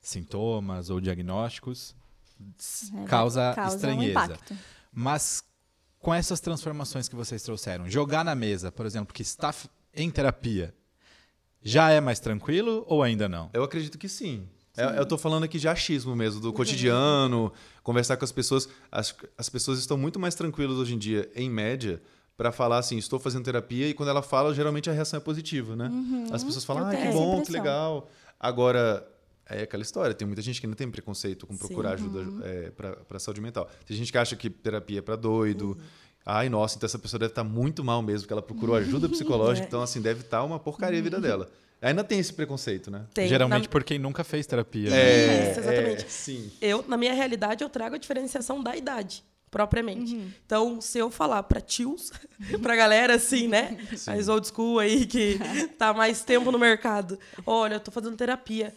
[0.00, 1.94] sintomas ou diagnósticos,
[2.94, 4.10] É, causa, causa um estranheza.
[4.24, 4.56] impacto.
[4.92, 5.42] Mas
[5.98, 9.54] com essas transformações que vocês trouxeram, jogar na mesa, por exemplo, que está
[9.94, 10.74] em terapia,
[11.66, 13.50] já é mais tranquilo ou ainda não?
[13.52, 14.46] Eu acredito que sim.
[14.76, 17.52] É, Eu estou falando aqui de achismo mesmo, do cotidiano,
[17.82, 18.68] conversar com as pessoas.
[18.92, 22.00] As, as pessoas estão muito mais tranquilas hoje em dia, em média,
[22.36, 25.74] para falar assim, estou fazendo terapia, e quando ela fala, geralmente a reação é positiva,
[25.74, 25.90] né?
[26.30, 28.08] As pessoas falam, ah, que bom, que legal.
[28.38, 29.08] Agora,
[29.48, 32.04] é aquela história, tem muita gente que ainda tem preconceito com procurar Sim.
[32.04, 33.68] ajuda é, para saúde mental.
[33.86, 35.78] Tem gente que acha que terapia é para doido.
[36.28, 39.64] Ai, nossa, então essa pessoa deve estar muito mal mesmo, porque ela procurou ajuda psicológica,
[39.64, 39.68] É.
[39.68, 41.48] então assim, deve estar uma porcaria a vida dela.
[41.80, 43.04] Ainda tem esse preconceito, né?
[43.14, 43.28] Tem.
[43.28, 44.90] Geralmente Na- por quem nunca fez terapia.
[44.90, 44.96] né?
[44.98, 46.04] É, Isso, exatamente.
[46.04, 46.50] é, sim.
[46.60, 50.14] Eu, na minha realidade, eu trago a diferenciação da idade, propriamente.
[50.16, 50.30] Uhum.
[50.44, 52.10] Então, se eu falar para tios,
[52.60, 53.76] pra galera assim, né?
[54.06, 55.38] Mais old school aí, que
[55.78, 57.18] tá mais tempo no mercado.
[57.46, 58.74] Olha, eu tô fazendo terapia.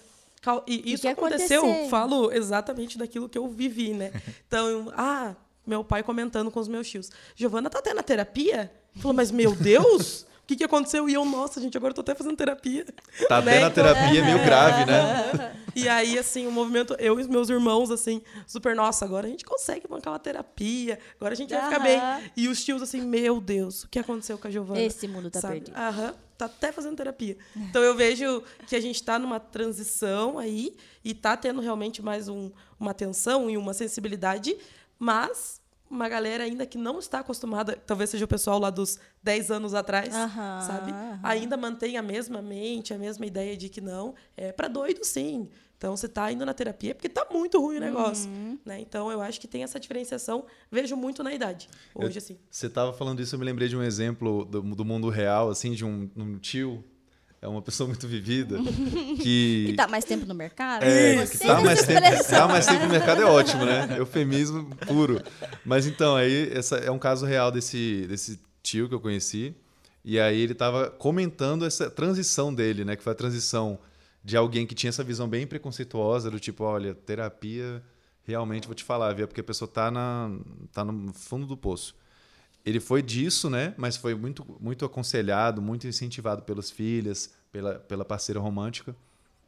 [0.68, 1.90] E isso que aconteceu, aconteceu?
[1.90, 4.12] falo exatamente daquilo que eu vivi, né?
[4.48, 5.34] Então, ah,
[5.70, 7.10] meu pai comentando com os meus tios.
[7.36, 8.72] Giovana tá tendo a terapia?
[8.98, 10.22] Falou, mas meu Deus!
[10.44, 11.08] O que, que aconteceu?
[11.08, 12.84] E eu, nossa, gente, agora eu tô até fazendo terapia.
[13.28, 13.52] Tá Né?
[13.52, 15.56] até na terapia meio grave, né?
[15.76, 19.30] E aí, assim, o movimento, eu e os meus irmãos, assim, super, nossa, agora a
[19.30, 22.02] gente consegue bancar uma terapia, agora a gente vai ficar bem.
[22.36, 24.82] E os tios, assim, meu Deus, o que aconteceu com a Giovana?
[24.82, 25.54] Esse mundo tá Sabe?
[25.62, 25.78] perdido.
[25.78, 27.38] Aham, tá até fazendo terapia.
[27.56, 32.28] Então eu vejo que a gente tá numa transição aí e tá tendo realmente mais
[32.28, 34.58] um, uma atenção e uma sensibilidade,
[34.98, 35.59] mas
[35.90, 39.74] uma galera ainda que não está acostumada, talvez seja o pessoal lá dos 10 anos
[39.74, 40.92] atrás, Aham, sabe?
[40.92, 41.20] aham.
[41.24, 45.50] Ainda mantém a mesma mente, a mesma ideia de que não, é para doido sim.
[45.78, 48.60] Então você tá indo na terapia porque tá muito ruim o negócio, Uhum.
[48.66, 48.82] né?
[48.82, 51.70] Então eu acho que tem essa diferenciação, vejo muito na idade.
[51.96, 52.38] Hoje assim.
[52.52, 55.72] Você estava falando isso, eu me lembrei de um exemplo do, do mundo real, assim,
[55.72, 56.84] de um, um tio,
[57.42, 58.58] é uma pessoa muito vivida,
[59.22, 59.68] que...
[59.68, 60.84] Que tá mais tempo no mercado?
[60.84, 63.96] É, que tá mais, tempo, tá mais tempo no mercado é ótimo, né?
[63.98, 65.22] Eufemismo puro.
[65.64, 69.56] Mas então, aí, essa é um caso real desse, desse tio que eu conheci.
[70.04, 72.96] E aí ele estava comentando essa transição dele, né?
[72.96, 73.80] Que foi a transição
[74.24, 77.82] de alguém que tinha essa visão bem preconceituosa, do tipo, olha, terapia,
[78.24, 79.28] realmente vou te falar, viu?
[79.28, 80.30] Porque a pessoa tá, na,
[80.72, 81.96] tá no fundo do poço.
[82.66, 83.74] Ele foi disso, né?
[83.78, 88.96] Mas foi muito, muito aconselhado, muito incentivado pelas filhas, pela, pela parceira romântica.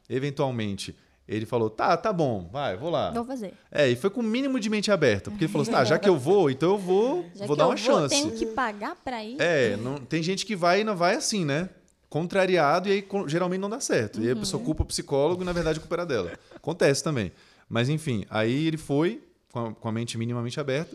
[0.10, 0.96] Eventualmente,
[1.28, 3.12] ele falou: tá, tá bom, vai, vou lá.
[3.12, 3.54] Vou fazer.
[3.72, 5.30] É, e foi com o mínimo de mente aberta.
[5.30, 7.68] Porque ele falou assim: tá, já que eu vou, então eu vou, Já vou dar
[7.68, 8.16] uma vou, chance.
[8.16, 9.36] tenho que pagar pra ir.
[9.40, 11.70] É, não, tem gente que vai e não vai assim, né?
[12.12, 14.20] contrariado e aí geralmente não dá certo.
[14.20, 16.34] E aí a pessoa culpa o psicólogo e na verdade a culpa era dela.
[16.54, 17.32] Acontece também.
[17.70, 20.94] Mas enfim, aí ele foi com a, com a mente minimamente aberta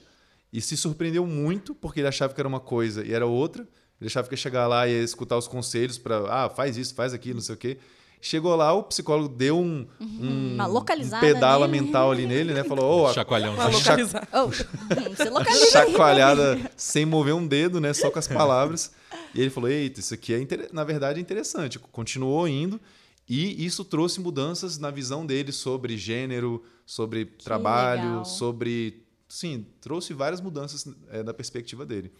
[0.52, 3.66] e se surpreendeu muito porque ele achava que era uma coisa e era outra.
[4.00, 6.94] Ele achava que ia chegar lá e ia escutar os conselhos para, ah, faz isso,
[6.94, 7.78] faz aquilo, não sei o quê.
[8.20, 11.82] Chegou lá, o psicólogo deu um, um, Uma localizada um pedala nele.
[11.84, 12.64] mental ali nele, né?
[12.64, 13.54] Falou, ô, a Chacoalhão.
[13.54, 14.28] Pra cha- localizar.
[14.32, 15.70] Oh, você localiza aí.
[15.70, 17.92] chacoalhada sem mover um dedo, né?
[17.92, 18.90] Só com as palavras.
[19.34, 21.78] E ele falou: Eita, isso aqui é inter- na verdade é interessante.
[21.78, 22.80] Continuou indo
[23.28, 28.24] e isso trouxe mudanças na visão dele sobre gênero, sobre trabalho, legal.
[28.24, 29.04] sobre.
[29.28, 32.12] Sim, trouxe várias mudanças é, da perspectiva dele.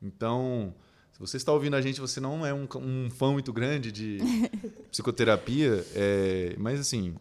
[0.00, 0.74] Então,
[1.12, 4.18] se você está ouvindo a gente, você não é um, um fã muito grande de
[4.90, 7.14] psicoterapia, é, mas assim,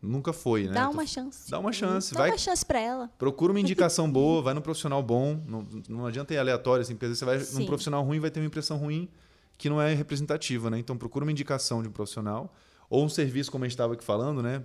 [0.00, 0.72] nunca foi, né?
[0.72, 1.50] Dá uma chance.
[1.50, 3.08] Dá uma chance, Dá vai uma chance pra ela.
[3.18, 5.42] Procura uma indicação boa, vai num profissional bom.
[5.46, 7.60] Não, não adianta ir aleatório, assim, porque às vezes você vai Sim.
[7.60, 9.08] num profissional ruim vai ter uma impressão ruim
[9.56, 10.78] que não é representativa, né?
[10.78, 12.52] Então procura uma indicação de um profissional.
[12.90, 14.64] Ou um serviço, como a gente estava aqui falando, né?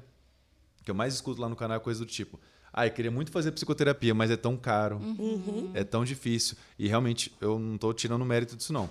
[0.83, 2.39] Que eu mais escuto lá no canal é coisa do tipo.
[2.73, 5.71] Ah, eu queria muito fazer psicoterapia, mas é tão caro, Uhum.
[5.73, 6.55] é tão difícil.
[6.77, 8.89] E realmente eu não estou tirando mérito disso, não.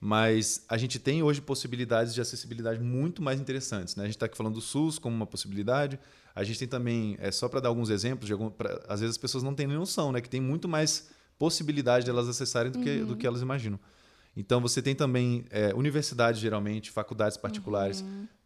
[0.00, 3.96] Mas a gente tem hoje possibilidades de acessibilidade muito mais interessantes.
[3.96, 4.02] Né?
[4.04, 5.98] A gente está aqui falando do SUS como uma possibilidade.
[6.34, 9.14] A gente tem também, é só para dar alguns exemplos, de algum, pra- às vezes
[9.14, 10.20] as pessoas não têm nem noção, né?
[10.20, 11.08] que tem muito mais
[11.38, 13.78] possibilidade de elas acessarem do que, do que elas imaginam.
[14.36, 18.04] Então você tem também é, universidades, geralmente, faculdades particulares.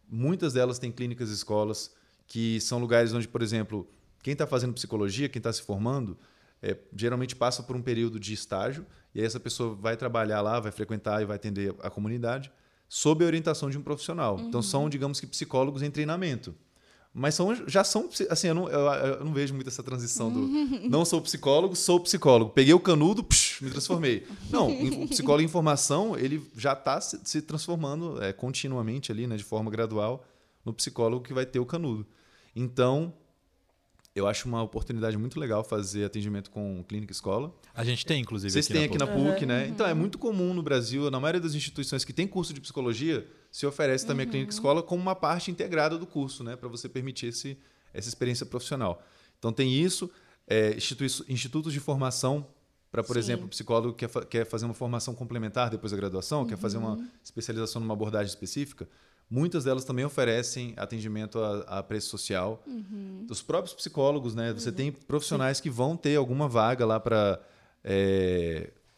[0.09, 1.91] Muitas delas têm clínicas e escolas,
[2.27, 3.89] que são lugares onde, por exemplo,
[4.29, 6.15] quem está fazendo psicologia, quem está se formando,
[6.61, 10.61] é, geralmente passa por um período de estágio, e aí essa pessoa vai trabalhar lá,
[10.61, 12.53] vai frequentar e vai atender a comunidade,
[12.87, 14.39] sob a orientação de um profissional.
[14.39, 16.55] Então são, digamos que, psicólogos em treinamento.
[17.15, 20.47] Mas são, já são, assim, eu não, eu, eu não vejo muito essa transição do
[20.91, 22.51] não sou psicólogo, sou psicólogo.
[22.51, 24.27] Peguei o canudo, psh, me transformei.
[24.51, 24.69] Não,
[25.05, 29.45] o psicólogo em formação, ele já está se, se transformando é, continuamente ali, né, de
[29.45, 30.23] forma gradual,
[30.67, 32.07] no psicólogo que vai ter o canudo.
[32.55, 33.15] Então,
[34.19, 37.55] eu acho uma oportunidade muito legal fazer atendimento com clínica escola.
[37.75, 38.51] A gente tem, inclusive.
[38.53, 39.33] Vocês têm aqui na PUC.
[39.33, 39.69] PUC, né?
[39.69, 43.27] Então é muito comum no Brasil, na maioria das instituições que tem curso de psicologia,
[43.51, 46.57] se oferece também a clínica escola como uma parte integrada do curso, né?
[46.57, 47.57] Para você permitir esse,
[47.95, 49.03] essa experiência profissional.
[49.39, 50.11] Então tem isso,
[50.47, 50.77] é,
[51.29, 52.47] institutos de formação
[52.91, 53.21] para, por Sim.
[53.21, 56.79] exemplo, o psicólogo quer, fa- quer fazer uma formação complementar depois da graduação, quer fazer
[56.79, 58.89] uma especialização numa abordagem específica.
[59.31, 62.63] Muitas delas também oferecem atendimento a, a preço social.
[63.27, 64.53] Dos próprios psicólogos, né?
[64.55, 67.39] Você tem profissionais que vão ter alguma vaga lá para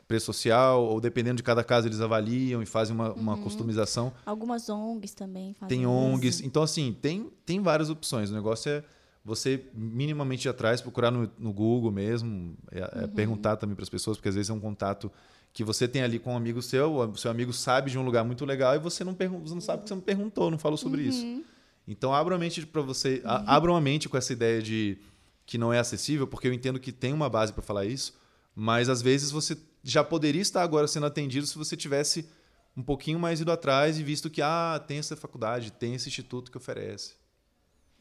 [0.06, 4.12] preço social, ou dependendo de cada caso, eles avaliam e fazem uma, uma customização.
[4.26, 5.88] Algumas ONGs também fazem Tem isso.
[5.90, 6.40] ONGs.
[6.40, 8.28] Então, assim, tem, tem várias opções.
[8.30, 8.84] O negócio é
[9.24, 13.88] você minimamente ir atrás, procurar no, no Google mesmo, é- é perguntar também para as
[13.88, 15.12] pessoas, porque às vezes é um contato
[15.52, 18.24] que você tem ali com um amigo seu, o seu amigo sabe de um lugar
[18.24, 21.02] muito legal e você não, você não sabe porque você não perguntou, não falou sobre
[21.02, 21.24] isso.
[21.88, 24.98] Então, abra a mente para você, a- abra uma mente com essa ideia de
[25.44, 28.16] que não é acessível, porque eu entendo que tem uma base para falar isso,
[28.54, 32.28] mas às vezes você já poderia estar agora sendo atendido se você tivesse
[32.76, 36.52] um pouquinho mais ido atrás e visto que ah, tem essa faculdade, tem esse instituto
[36.52, 37.14] que oferece.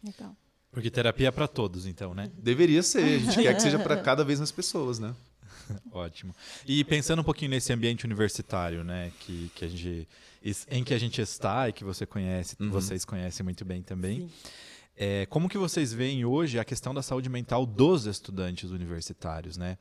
[0.04, 0.36] Legal.
[0.72, 2.30] Porque terapia é para todos, então, né?
[2.38, 5.16] Deveria ser, a gente quer que seja para cada vez mais pessoas, né?
[5.92, 6.36] Ótimo.
[6.66, 10.08] E pensando um pouquinho nesse ambiente universitário, né, que, que a gente,
[10.70, 14.22] em que a gente está e que você conhece, vocês conhecem muito bem também.
[14.22, 14.30] Sim.
[15.02, 19.78] É, como que vocês veem hoje a questão da saúde mental dos estudantes universitários, né?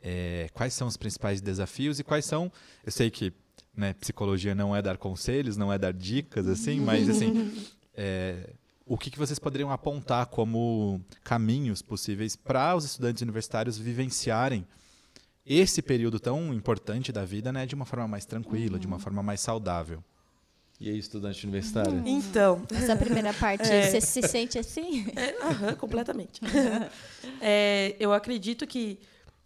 [0.00, 2.50] É, quais são os principais desafios e quais são?
[2.86, 3.32] Eu sei que
[3.74, 7.52] né, psicologia não é dar conselhos, não é dar dicas, assim, mas assim,
[7.94, 8.50] é,
[8.86, 14.64] o que, que vocês poderiam apontar como caminhos possíveis para os estudantes universitários vivenciarem
[15.44, 19.22] esse período tão importante da vida, né, de uma forma mais tranquila, de uma forma
[19.22, 20.02] mais saudável?
[20.80, 22.02] E aí, estudante universitário?
[22.06, 23.88] Então, Essa primeira parte, É.
[23.88, 25.06] você se sente assim?
[25.14, 26.40] É, aham, completamente.
[27.40, 28.98] É, eu acredito que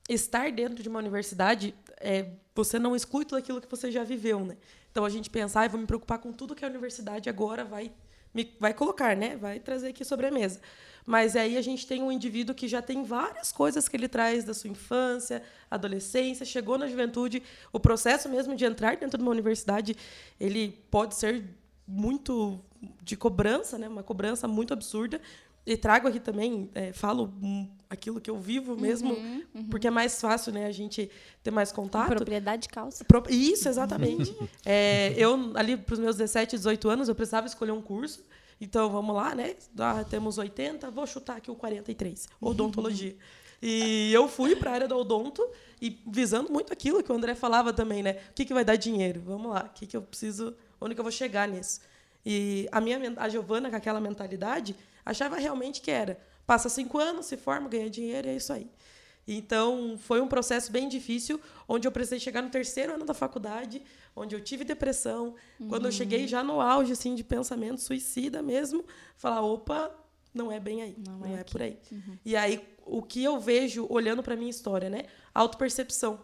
[0.08, 4.40] estar dentro de uma universidade, é, você não exclui tudo aquilo que você já viveu,
[4.44, 4.56] né?
[4.90, 7.90] Então a gente pensa, ah, vou me preocupar com tudo que a universidade agora vai
[8.34, 9.36] me vai colocar, né?
[9.36, 10.60] Vai trazer aqui sobre a mesa.
[11.06, 14.42] Mas aí a gente tem um indivíduo que já tem várias coisas que ele traz
[14.42, 19.30] da sua infância, adolescência, chegou na juventude, o processo mesmo de entrar dentro de uma
[19.30, 19.96] universidade,
[20.40, 21.44] ele pode ser
[21.86, 22.58] muito
[23.02, 23.88] de cobrança, né?
[23.88, 25.20] Uma cobrança muito absurda.
[25.64, 27.32] E trago aqui também, é, falo
[27.88, 29.16] aquilo que eu vivo mesmo,
[29.70, 30.66] porque é mais fácil, né?
[30.66, 31.10] A gente
[31.42, 32.08] ter mais contato.
[32.08, 33.04] Propriedade de causa.
[33.04, 34.34] Pro- Isso, exatamente.
[34.64, 38.24] É, eu, ali para os meus 17, 18 anos, eu precisava escolher um curso.
[38.60, 39.54] Então, vamos lá, né?
[39.78, 43.16] Ah, temos 80, vou chutar aqui o 43, odontologia.
[43.62, 45.46] E eu fui para a área do odonto
[45.80, 48.18] e visando muito aquilo que o André falava também, né?
[48.30, 49.20] O que, que vai dar dinheiro?
[49.24, 51.80] Vamos lá, o que, que eu preciso Onde que eu vou chegar nisso?
[52.24, 54.74] E a minha a Giovana, com aquela mentalidade,
[55.04, 58.70] achava realmente que era passa cinco anos, se forma, ganha dinheiro e é isso aí.
[59.28, 63.82] Então, foi um processo bem difícil, onde eu precisei chegar no terceiro ano da faculdade,
[64.14, 65.34] onde eu tive depressão.
[65.58, 65.68] Uhum.
[65.68, 68.84] Quando eu cheguei já no auge assim, de pensamento suicida mesmo,
[69.16, 69.92] falar: opa,
[70.32, 71.76] não é bem aí, não, não é, é por aí.
[71.90, 72.18] Uhum.
[72.24, 75.06] E aí, o que eu vejo olhando para minha história, né?
[75.34, 76.20] Autopercepção.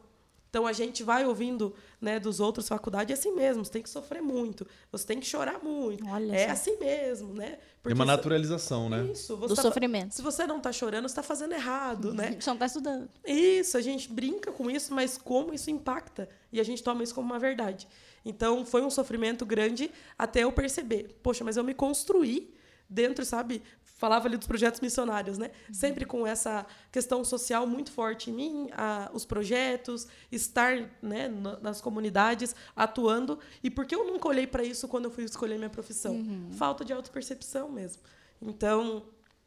[0.52, 3.88] Então a gente vai ouvindo né, dos outros faculdades é assim mesmo, você tem que
[3.88, 6.06] sofrer muito, você tem que chorar muito.
[6.06, 6.52] Olha é só.
[6.52, 7.58] assim mesmo, né?
[7.82, 9.02] Porque é uma naturalização, né?
[9.10, 10.12] Isso, Do tá, sofrimento.
[10.12, 12.36] Se você não está chorando, você está fazendo errado, né?
[12.38, 13.08] Você não está estudando.
[13.26, 16.28] Isso, a gente brinca com isso, mas como isso impacta?
[16.52, 17.88] E a gente toma isso como uma verdade.
[18.22, 22.52] Então foi um sofrimento grande até eu perceber, poxa, mas eu me construí
[22.90, 23.62] dentro, sabe?
[24.02, 25.52] Falava ali dos projetos missionários, né?
[25.68, 25.74] Uhum.
[25.74, 31.28] Sempre com essa questão social muito forte em mim, a, os projetos, estar né,
[31.62, 33.38] nas comunidades, atuando.
[33.62, 36.14] E por que eu nunca olhei para isso quando eu fui escolher minha profissão?
[36.14, 36.50] Uhum.
[36.50, 38.02] Falta de autopercepção mesmo.
[38.42, 39.04] Então,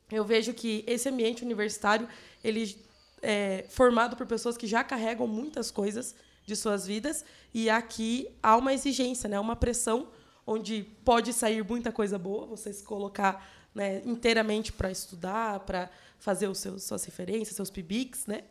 [0.09, 2.07] eu vejo que esse ambiente universitário,
[2.41, 2.77] ele
[3.21, 8.55] é formado por pessoas que já carregam muitas coisas de suas vidas, e aqui há
[8.55, 9.37] uma exigência, né?
[9.37, 10.07] uma pressão
[10.47, 13.45] onde pode sair muita coisa boa, você se colocar
[13.75, 18.45] né, inteiramente para estudar, para fazer os seus, suas referências, seus PIBICs, né?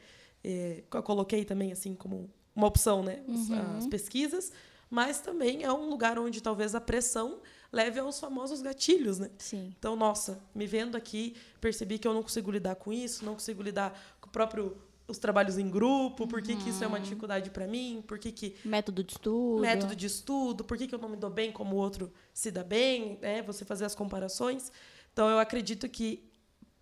[0.45, 3.79] É, eu coloquei também assim como uma opção, né, uhum.
[3.79, 4.53] as pesquisas,
[4.91, 7.41] mas também é um lugar onde talvez a pressão
[7.73, 9.31] leve aos famosos gatilhos, né?
[9.39, 9.75] Sim.
[9.77, 13.63] Então, nossa, me vendo aqui, percebi que eu não consigo lidar com isso, não consigo
[13.63, 17.03] lidar com o próprio os trabalhos em grupo, por que, que isso é uma uhum.
[17.03, 20.95] dificuldade para mim, por que, que método de estudo, método de estudo, por que, que
[20.95, 23.43] eu não me dou bem como o outro se dá bem, né?
[23.43, 24.73] Você fazer as comparações.
[25.15, 26.29] Então, eu acredito que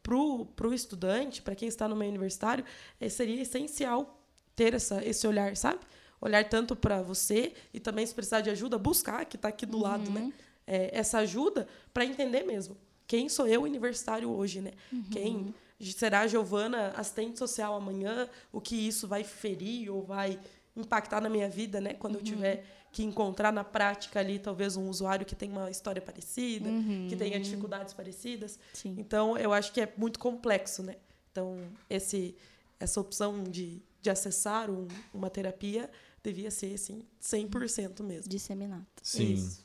[0.02, 2.64] para o estudante, para quem está no meio universitário,
[3.00, 4.20] é, seria essencial
[4.56, 5.78] ter essa, esse olhar, sabe?
[6.20, 9.76] Olhar tanto para você e também, se precisar de ajuda, buscar, que está aqui do
[9.76, 9.82] uhum.
[9.84, 10.32] lado, né?
[10.66, 12.76] É, essa ajuda para entender mesmo
[13.06, 14.70] quem sou eu universitário hoje, né?
[14.90, 15.04] Uhum.
[15.10, 18.26] Quem será a Giovana assistente social amanhã?
[18.50, 20.40] O que isso vai ferir ou vai
[20.74, 21.92] impactar na minha vida, né?
[21.92, 22.20] Quando uhum.
[22.20, 26.68] eu tiver que encontrar na prática ali talvez um usuário que tem uma história parecida,
[26.68, 27.06] uhum.
[27.08, 28.58] que tenha dificuldades parecidas.
[28.74, 28.94] Sim.
[28.98, 30.96] Então, eu acho que é muito complexo, né?
[31.30, 31.56] Então,
[31.88, 32.36] esse,
[32.78, 35.90] essa opção de, de acessar um, uma terapia
[36.22, 38.28] devia ser, assim, 100% mesmo.
[38.28, 38.86] Disseminado.
[39.02, 39.32] Sim.
[39.32, 39.64] Isso.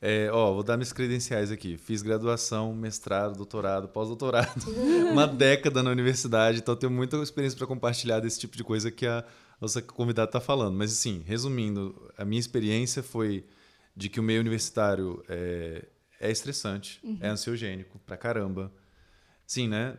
[0.00, 1.76] É, ó, vou dar minhas credenciais aqui.
[1.76, 4.70] Fiz graduação, mestrado, doutorado, pós-doutorado.
[5.10, 9.06] uma década na universidade, então tenho muita experiência para compartilhar desse tipo de coisa que
[9.06, 9.24] a
[9.60, 10.76] nossa convidada está falando.
[10.76, 13.44] Mas, assim, resumindo, a minha experiência foi
[13.94, 15.84] de que o meio universitário é,
[16.20, 17.18] é estressante, uhum.
[17.20, 18.72] é ansiogênico pra caramba.
[19.46, 19.96] Sim, né?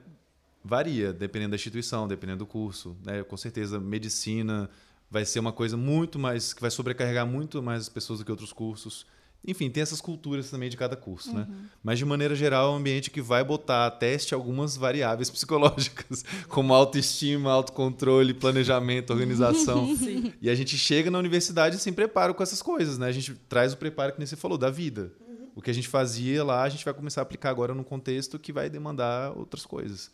[0.63, 2.95] Varia, dependendo da instituição, dependendo do curso.
[3.03, 3.23] Né?
[3.23, 4.69] Com certeza, medicina
[5.09, 6.53] vai ser uma coisa muito mais.
[6.53, 9.05] que vai sobrecarregar muito mais as pessoas do que outros cursos.
[9.45, 11.47] Enfim, tem essas culturas também de cada curso, né?
[11.49, 11.55] uhum.
[11.55, 11.69] né?
[11.83, 16.23] Mas de maneira geral, é um ambiente que vai botar a teste algumas variáveis psicológicas,
[16.47, 19.95] como autoestima, autocontrole, planejamento, organização.
[19.95, 20.33] Sim.
[20.39, 23.07] E a gente chega na universidade sem preparo com essas coisas, né?
[23.07, 25.11] A gente traz o preparo que nem você falou da vida.
[25.19, 25.47] Uhum.
[25.55, 28.37] O que a gente fazia lá, a gente vai começar a aplicar agora num contexto
[28.37, 30.11] que vai demandar outras coisas.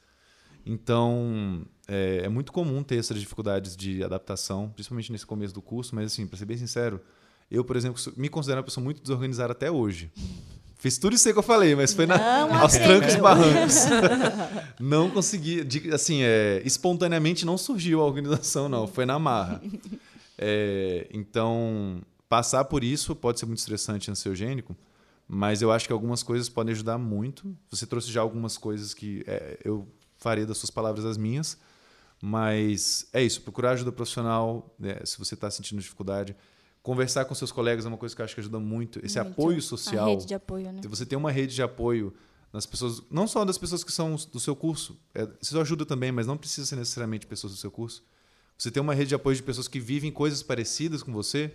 [0.65, 5.95] Então, é, é muito comum ter essas dificuldades de adaptação, principalmente nesse começo do curso,
[5.95, 7.01] mas assim, para ser bem sincero,
[7.49, 10.11] eu, por exemplo, me considero uma pessoa muito desorganizada até hoje.
[10.79, 13.77] Fiz tudo isso aí que eu falei, mas foi na, aos trancos e barrancos.
[14.79, 18.85] não consegui, assim, é, espontaneamente não surgiu a organização, não.
[18.85, 19.59] Foi na marra.
[20.37, 24.77] É, então, passar por isso pode ser muito estressante e ansiogênico,
[25.27, 27.57] mas eu acho que algumas coisas podem ajudar muito.
[27.71, 29.87] Você trouxe já algumas coisas que é, eu
[30.19, 31.57] farei das suas palavras as minhas,
[32.21, 33.41] mas é isso.
[33.41, 36.35] Procurar ajuda profissional, né, se você está sentindo dificuldade
[36.87, 39.05] Conversar com seus colegas é uma coisa que eu acho que ajuda muito.
[39.05, 39.33] Esse muito.
[39.33, 40.05] apoio social.
[40.05, 40.79] A rede de apoio, né?
[40.85, 42.13] Você tem uma rede de apoio
[42.53, 44.97] nas pessoas, não só das pessoas que são do seu curso.
[45.13, 48.05] É, isso ajuda também, mas não precisa ser necessariamente pessoas do seu curso.
[48.57, 51.53] Você tem uma rede de apoio de pessoas que vivem coisas parecidas com você.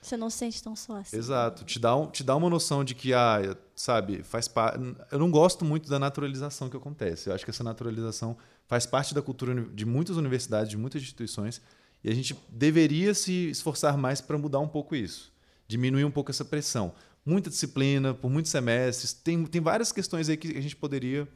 [0.00, 1.16] Você não se sente tão só assim.
[1.16, 1.64] Exato.
[1.64, 4.78] Te dá, um, te dá uma noção de que, ah, sabe, faz parte.
[5.10, 7.28] Eu não gosto muito da naturalização que acontece.
[7.28, 8.36] Eu acho que essa naturalização
[8.68, 11.60] faz parte da cultura de muitas universidades, de muitas instituições.
[12.08, 15.30] E a gente deveria se esforçar mais para mudar um pouco isso,
[15.66, 16.94] diminuir um pouco essa pressão.
[17.24, 21.28] Muita disciplina, por muitos semestres, tem, tem várias questões aí que a gente poderia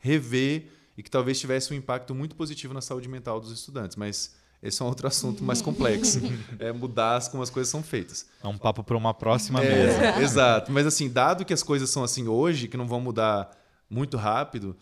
[0.00, 4.34] rever e que talvez tivesse um impacto muito positivo na saúde mental dos estudantes, mas
[4.62, 6.20] esse é um outro assunto mais complexo.
[6.58, 8.24] é mudar como as coisas são feitas.
[8.42, 10.20] É um papo para uma próxima é, mesa.
[10.24, 10.72] Exato.
[10.72, 13.50] Mas assim, dado que as coisas são assim hoje, que não vão mudar
[13.90, 14.74] muito rápido,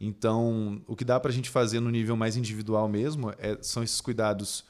[0.00, 3.84] então o que dá para a gente fazer no nível mais individual mesmo é, são
[3.84, 4.66] esses cuidados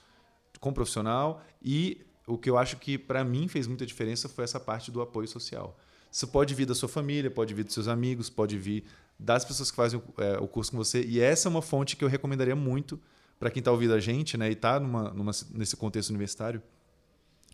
[0.60, 4.60] com profissional e o que eu acho que para mim fez muita diferença foi essa
[4.60, 5.78] parte do apoio social.
[6.10, 8.84] Isso pode vir da sua família, pode vir dos seus amigos, pode vir
[9.18, 11.02] das pessoas que fazem o, é, o curso com você.
[11.02, 13.00] E essa é uma fonte que eu recomendaria muito
[13.38, 14.80] para quem está ouvindo a gente né, e está
[15.52, 16.62] nesse contexto universitário,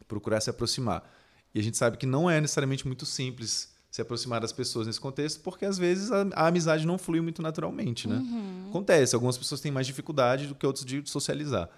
[0.09, 1.09] procurar se aproximar.
[1.55, 5.01] E a gente sabe que não é necessariamente muito simples se aproximar das pessoas nesse
[5.01, 8.17] contexto, porque às vezes a, a amizade não flui muito naturalmente, né?
[8.17, 8.67] Uhum.
[8.71, 11.71] Acontece, algumas pessoas têm mais dificuldade do que outros de socializar.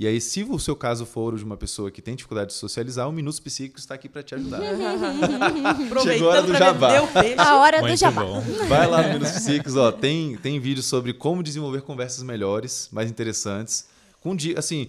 [0.00, 3.06] E aí, se o seu caso for de uma pessoa que tem dificuldade de socializar,
[3.06, 4.58] o Minutos Psíquicos está aqui para te ajudar.
[6.02, 6.90] Chegou a hora do jabá.
[7.36, 8.22] A hora Muito do jabá.
[8.22, 8.40] Bom.
[8.66, 13.10] Vai lá no Minutos Psíquicos, ó, tem, tem vídeos sobre como desenvolver conversas melhores, mais
[13.10, 13.88] interessantes.
[14.22, 14.88] Com assim,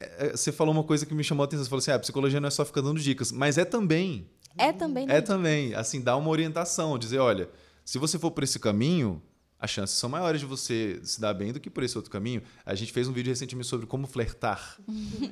[0.00, 1.62] é, é, você falou uma coisa que me chamou a atenção.
[1.62, 4.26] Você falou assim: ah, a psicologia não é só ficar dando dicas, mas é também
[4.58, 5.06] é também.
[5.08, 5.74] É também.
[5.74, 7.48] Assim, dar uma orientação, dizer, olha,
[7.84, 9.22] se você for por esse caminho,
[9.62, 12.42] as chances são maiores de você se dar bem do que por esse outro caminho.
[12.66, 14.76] A gente fez um vídeo recentemente sobre como flertar.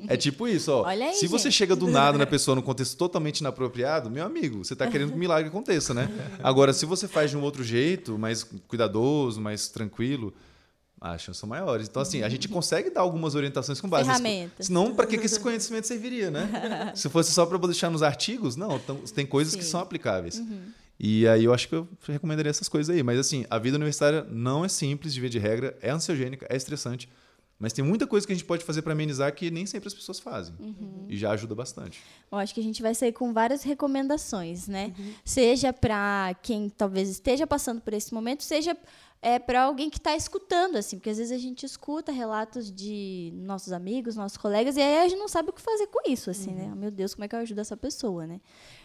[0.06, 0.84] é tipo isso, ó.
[0.84, 1.58] Olha aí, se você gente.
[1.58, 5.16] chega do nada na pessoa num contexto totalmente inapropriado, meu amigo, você está querendo que
[5.16, 6.08] o milagre aconteça, né?
[6.44, 10.32] Agora, se você faz de um outro jeito, mais cuidadoso, mais tranquilo,
[11.00, 11.88] as chances são maiores.
[11.88, 14.66] Então, assim, a gente consegue dar algumas orientações com base Ferramentas.
[14.66, 16.92] Senão, para que, esse conhecimento serviria, né?
[16.94, 18.78] Se fosse só para deixar nos artigos, não.
[19.12, 19.58] tem coisas Sim.
[19.58, 20.38] que são aplicáveis.
[20.38, 20.60] Uhum.
[21.02, 23.02] E aí eu acho que eu recomendaria essas coisas aí.
[23.02, 26.54] Mas, assim, a vida universitária não é simples, de via de regra, é ansiogênica, é
[26.54, 27.08] estressante.
[27.58, 29.94] Mas tem muita coisa que a gente pode fazer para amenizar que nem sempre as
[29.94, 30.54] pessoas fazem.
[30.58, 31.06] Uhum.
[31.08, 32.02] E já ajuda bastante.
[32.30, 34.92] Eu acho que a gente vai sair com várias recomendações, né?
[34.98, 35.12] Uhum.
[35.24, 38.76] Seja para quem talvez esteja passando por esse momento, seja
[39.22, 43.30] é, para alguém que está escutando, assim, porque às vezes a gente escuta relatos de
[43.36, 46.30] nossos amigos, nossos colegas, e aí a gente não sabe o que fazer com isso,
[46.30, 46.56] assim, uhum.
[46.56, 46.74] né?
[46.74, 48.40] Meu Deus, como é que eu ajudo essa pessoa, né?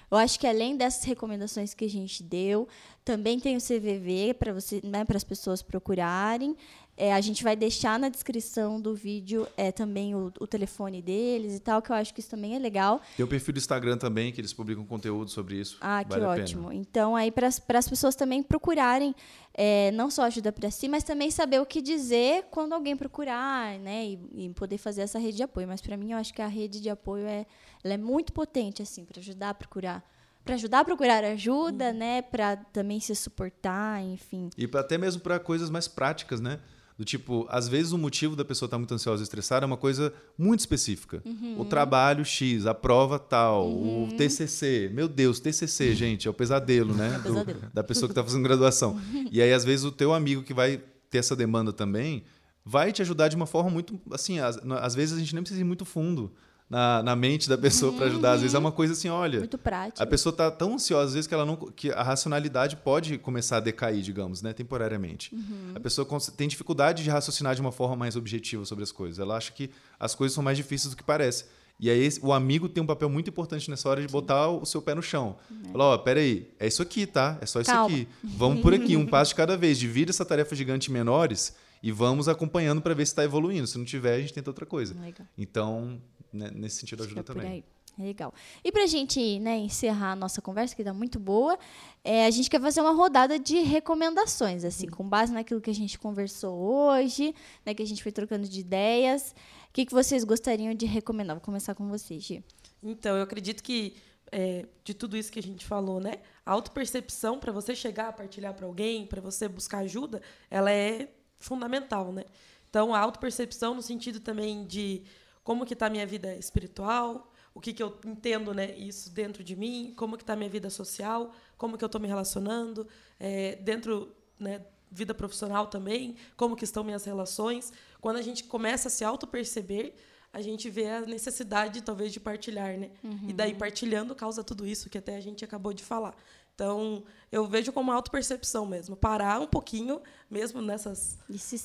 [0.09, 2.67] Eu acho que além dessas recomendações que a gente deu,
[3.03, 6.55] também tem o CVV para você, né, para as pessoas procurarem.
[6.97, 11.53] É, a gente vai deixar na descrição do vídeo é, também o, o, telefone deles
[11.55, 13.01] e tal, que eu acho que isso também é legal.
[13.17, 15.77] Tem o perfil do Instagram também, que eles publicam conteúdo sobre isso.
[15.81, 16.71] Ah, vale que ótimo.
[16.71, 19.13] Então, aí, para as pessoas também procurarem
[19.53, 23.77] é, não só ajuda para si, mas também saber o que dizer quando alguém procurar,
[23.79, 24.05] né?
[24.05, 25.67] E, e poder fazer essa rede de apoio.
[25.67, 27.45] Mas, para mim, eu acho que a rede de apoio é,
[27.83, 30.03] ela é muito potente, assim, para ajudar a procurar
[30.45, 31.97] para ajudar a procurar ajuda, uhum.
[31.97, 34.51] né, para também se suportar, enfim.
[34.55, 36.59] E até mesmo para coisas mais práticas, né?
[36.97, 39.67] Do tipo, às vezes o motivo da pessoa estar tá muito ansiosa e estressada é
[39.67, 41.21] uma coisa muito específica.
[41.25, 41.59] Uhum.
[41.59, 44.07] O trabalho X, a prova tal, uhum.
[44.07, 44.89] o TCC.
[44.93, 47.15] Meu Deus, TCC, gente, é o pesadelo, né?
[47.15, 47.59] É o pesadelo.
[47.59, 48.99] Do, da pessoa que está fazendo graduação.
[49.29, 52.23] e aí, às vezes, o teu amigo que vai ter essa demanda também
[52.63, 53.99] vai te ajudar de uma forma muito.
[54.11, 56.31] Assim, às, às vezes a gente nem precisa ir muito fundo
[56.75, 57.97] na, na mente da pessoa uhum.
[57.97, 58.31] para ajudar.
[58.33, 59.39] Às vezes é uma coisa assim, olha.
[59.39, 60.03] Muito prático.
[60.03, 63.57] A pessoa está tão ansiosa, às vezes, que, ela não, que a racionalidade pode começar
[63.57, 65.33] a decair, digamos, né, temporariamente.
[65.33, 65.71] Uhum.
[65.73, 66.05] A pessoa
[66.35, 69.19] tem dificuldade de raciocinar de uma forma mais objetiva sobre as coisas.
[69.19, 71.45] Ela acha que as coisas são mais difíceis do que parece.
[71.79, 74.81] E aí o amigo tem um papel muito importante nessa hora de botar o seu
[74.81, 75.37] pé no chão.
[75.67, 75.71] É.
[75.71, 77.37] Falar, ó, oh, peraí, é isso aqui, tá?
[77.39, 77.95] É só isso Calma.
[77.95, 78.05] aqui.
[78.21, 79.79] Vamos por aqui, um passo de cada vez.
[79.79, 83.65] Divide essa tarefa gigante em menores e vamos acompanhando para ver se está evoluindo.
[83.65, 84.93] Se não tiver, a gente tenta outra coisa.
[84.99, 85.25] Legal.
[85.37, 86.01] Então,
[86.35, 87.63] né, nesse sentido ajuda também.
[87.97, 88.33] Legal.
[88.63, 91.57] E para a gente né, encerrar a nossa conversa, que está muito boa,
[92.03, 95.75] é, a gente quer fazer uma rodada de recomendações, assim, com base naquilo que a
[95.75, 97.33] gente conversou hoje,
[97.65, 99.33] né, que a gente foi trocando de ideias.
[99.69, 101.37] O que, que vocês gostariam de recomendar?
[101.37, 102.43] Vou começar com vocês, Gi.
[102.83, 103.95] Então, eu acredito que
[104.31, 106.15] é, de tudo isso que a gente falou, né?
[106.45, 111.09] A autopercepção, para você chegar a partilhar para alguém, para você buscar ajuda, ela é
[111.39, 112.25] fundamental, né?
[112.69, 115.03] Então, a autopercepção no sentido também de
[115.45, 119.43] como que está a minha vida espiritual, o que, que eu entendo né, isso dentro
[119.43, 122.85] de mim, como que está a minha vida social, como que eu estou me relacionando,
[123.19, 127.71] é, dentro né, vida profissional também, como que estão minhas relações.
[128.01, 129.93] Quando a gente começa a se auto-perceber,
[130.33, 132.89] a gente vê a necessidade, talvez, de partilhar, né?
[133.03, 133.29] Uhum.
[133.29, 136.15] E daí, partilhando, causa tudo isso que até a gente acabou de falar.
[136.55, 138.95] Então, eu vejo como autopercepção mesmo.
[138.95, 140.01] Parar um pouquinho,
[140.31, 141.19] mesmo nessas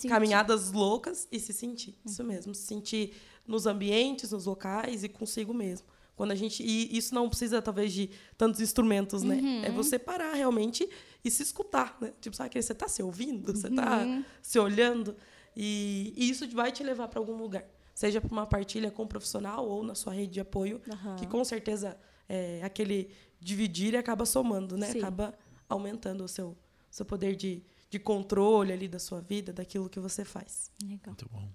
[0.09, 1.91] caminhadas loucas, e se sentir.
[1.91, 2.11] Uhum.
[2.11, 2.55] Isso mesmo.
[2.55, 3.15] Se sentir
[3.47, 5.87] nos ambientes, nos locais e consigo mesmo.
[6.17, 9.37] Quando a gente e isso não precisa talvez de tantos instrumentos, né?
[9.37, 9.65] Uhum.
[9.65, 10.87] É você parar realmente
[11.25, 12.13] e se escutar, né?
[12.21, 14.23] Tipo, sabe que você está se ouvindo, você está uhum.
[14.43, 15.17] se olhando
[15.57, 17.65] e, e, isso vai te levar para algum lugar,
[17.95, 20.81] seja para uma partilha com um profissional ou na sua rede de apoio,
[21.19, 21.97] que com certeza
[22.29, 23.11] é, aquele
[23.41, 24.93] dividir acaba somando, né?
[24.93, 24.99] Sim.
[24.99, 25.35] Acaba
[25.69, 26.57] aumentando o seu
[26.91, 30.71] seu poder de, de controle ali da sua vida, daquilo que você faz.
[30.83, 31.01] Legal.
[31.07, 31.49] Muito bom.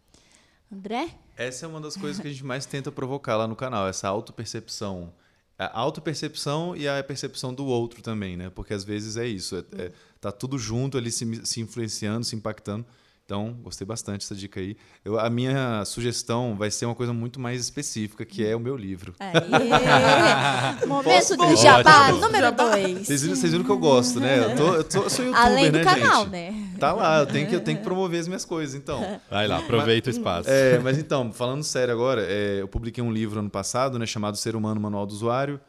[0.71, 1.09] André?
[1.35, 4.07] Essa é uma das coisas que a gente mais tenta provocar lá no canal, essa
[4.07, 5.13] autopercepção.
[5.57, 8.49] A autopercepção e a percepção do outro também, né?
[8.49, 12.35] Porque às vezes é isso, é, é, tá tudo junto ali se, se influenciando, se
[12.35, 12.85] impactando.
[13.25, 14.77] Então, gostei bastante dessa dica aí.
[15.03, 18.77] Eu, a minha sugestão vai ser uma coisa muito mais específica, que é o meu
[18.77, 19.15] livro.
[19.19, 19.33] Aê.
[20.85, 22.75] Momento do jabá número Jabá.
[22.75, 22.99] 2.
[23.07, 24.51] Vocês viram, vocês viram que eu gosto, né?
[24.51, 26.31] Eu, tô, eu, tô- eu sou youtuber, Além do né, canal, gente?
[26.31, 26.69] né?
[26.79, 29.19] Tá lá, eu tenho, que, eu tenho que promover as minhas coisas, então.
[29.27, 30.47] Vai lá, aproveita o espaço.
[30.47, 34.37] É, mas então, falando sério agora, é, eu publiquei um livro ano passado, né, chamado
[34.37, 35.59] Ser Humano Manual do Usuário,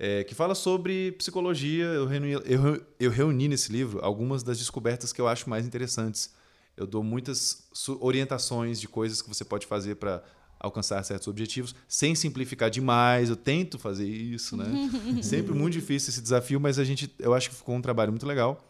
[0.00, 1.84] é, que fala sobre psicologia.
[1.84, 6.36] Eu reuni, eu, eu reuni nesse livro algumas das descobertas que eu acho mais interessantes.
[6.78, 7.68] Eu dou muitas
[8.00, 10.22] orientações de coisas que você pode fazer para
[10.60, 13.28] alcançar certos objetivos, sem simplificar demais.
[13.28, 14.66] Eu tento fazer isso, né?
[15.22, 18.26] Sempre muito difícil esse desafio, mas a gente, eu acho que ficou um trabalho muito
[18.26, 18.64] legal.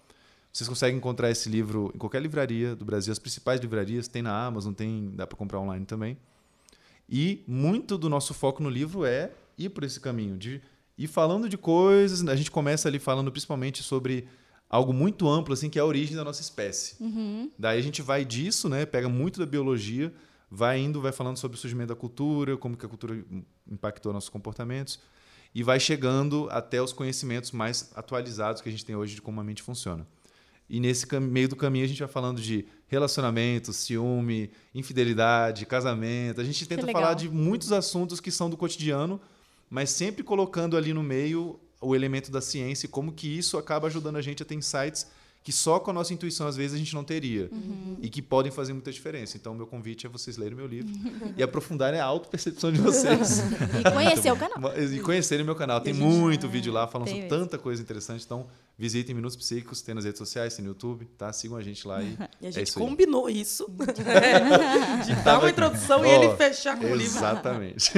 [0.52, 4.46] Vocês conseguem encontrar esse livro em qualquer livraria do Brasil, as principais livrarias, tem na
[4.46, 6.16] Amazon, tem, dá para comprar online também.
[7.08, 10.60] E muito do nosso foco no livro é ir por esse caminho, de
[10.96, 12.26] ir falando de coisas.
[12.26, 14.26] A gente começa ali falando principalmente sobre
[14.68, 16.96] algo muito amplo, assim, que é a origem da nossa espécie.
[17.58, 18.84] Daí a gente vai disso, né?
[18.84, 20.12] Pega muito da biologia,
[20.50, 23.24] vai indo, vai falando sobre o surgimento da cultura, como que a cultura
[23.70, 25.00] impactou nossos comportamentos,
[25.54, 29.40] e vai chegando até os conhecimentos mais atualizados que a gente tem hoje de como
[29.40, 30.06] a mente funciona.
[30.68, 36.42] E nesse meio do caminho a gente vai falando de relacionamento, ciúme, infidelidade, casamento.
[36.42, 39.18] A gente tenta falar de muitos assuntos que são do cotidiano,
[39.70, 43.86] mas sempre colocando ali no meio o elemento da ciência e como que isso acaba
[43.86, 45.06] ajudando a gente a ter insights
[45.40, 47.48] que só com a nossa intuição às vezes a gente não teria
[48.02, 49.36] e que podem fazer muita diferença.
[49.36, 50.92] Então, meu convite é vocês lerem meu livro
[51.36, 53.40] e aprofundarem a autopercepção de vocês.
[53.80, 54.72] E conhecer o canal.
[54.76, 55.80] E conhecerem meu canal.
[55.80, 58.24] Tem E gente- muito vídeo lá falando sobre tanta coisa interessante.
[58.26, 61.32] Então, visitem Minutos Psíquicos, tem nas redes sociais, tem no YouTube, tá?
[61.32, 62.84] Sigam a gente lá e, E a é gente isso aí.
[62.84, 63.66] combinou isso.
[65.06, 67.16] de dar uma introdução e Ó, ele fechar com o livro.
[67.16, 67.92] Exatamente.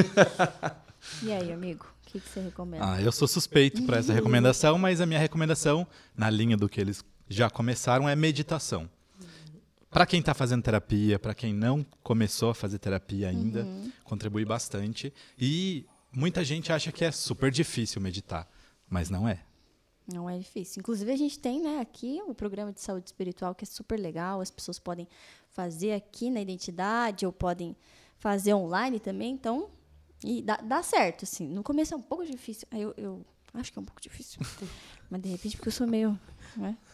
[1.22, 1.86] E aí, amigo?
[2.10, 2.92] O que, que você recomenda?
[2.92, 5.86] Ah, eu sou suspeito para essa recomendação, mas a minha recomendação,
[6.16, 8.90] na linha do que eles já começaram, é meditação.
[9.88, 13.64] Para quem está fazendo terapia, para quem não começou a fazer terapia ainda,
[14.02, 15.14] contribui bastante.
[15.38, 18.50] E muita gente acha que é super difícil meditar,
[18.88, 19.44] mas não é.
[20.12, 20.80] Não é difícil.
[20.80, 24.40] Inclusive, a gente tem né, aqui o programa de saúde espiritual que é super legal.
[24.40, 25.06] As pessoas podem
[25.50, 27.76] fazer aqui na identidade ou podem
[28.18, 29.32] fazer online também.
[29.32, 29.70] Então,
[30.24, 31.48] e dá, dá certo, assim.
[31.48, 32.66] No começo é um pouco difícil.
[32.70, 34.40] Aí Eu, eu acho que é um pouco difícil.
[35.10, 36.18] mas, de repente, porque eu sou meio...
[36.56, 36.76] Né?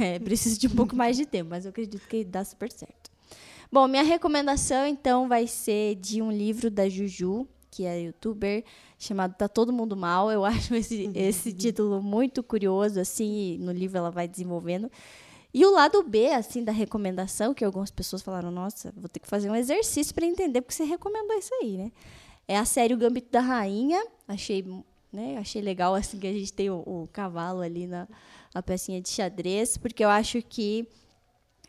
[0.00, 3.10] É, preciso de um pouco mais de tempo, mas eu acredito que dá super certo.
[3.72, 8.62] Bom, minha recomendação, então, vai ser de um livro da Juju, que é youtuber,
[8.98, 10.30] chamado Tá Todo Mundo Mal.
[10.30, 14.88] Eu acho esse, esse título muito curioso, assim, no livro ela vai desenvolvendo.
[15.54, 19.28] E o lado B, assim, da recomendação, que algumas pessoas falaram, nossa, vou ter que
[19.28, 21.92] fazer um exercício para entender porque você recomendou isso aí, né?
[22.46, 24.04] É a série O Gambito da Rainha.
[24.26, 24.64] Achei,
[25.12, 28.08] né, achei legal, assim, que a gente tem o, o cavalo ali na
[28.54, 30.86] a pecinha de xadrez, porque eu acho que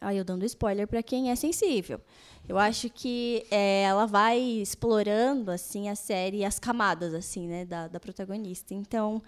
[0.04, 2.00] Aí eu dando spoiler para quem é sensível.
[2.48, 7.88] Eu acho que é, ela vai explorando assim a série, as camadas assim, né, da,
[7.88, 8.74] da protagonista.
[8.74, 9.24] Então,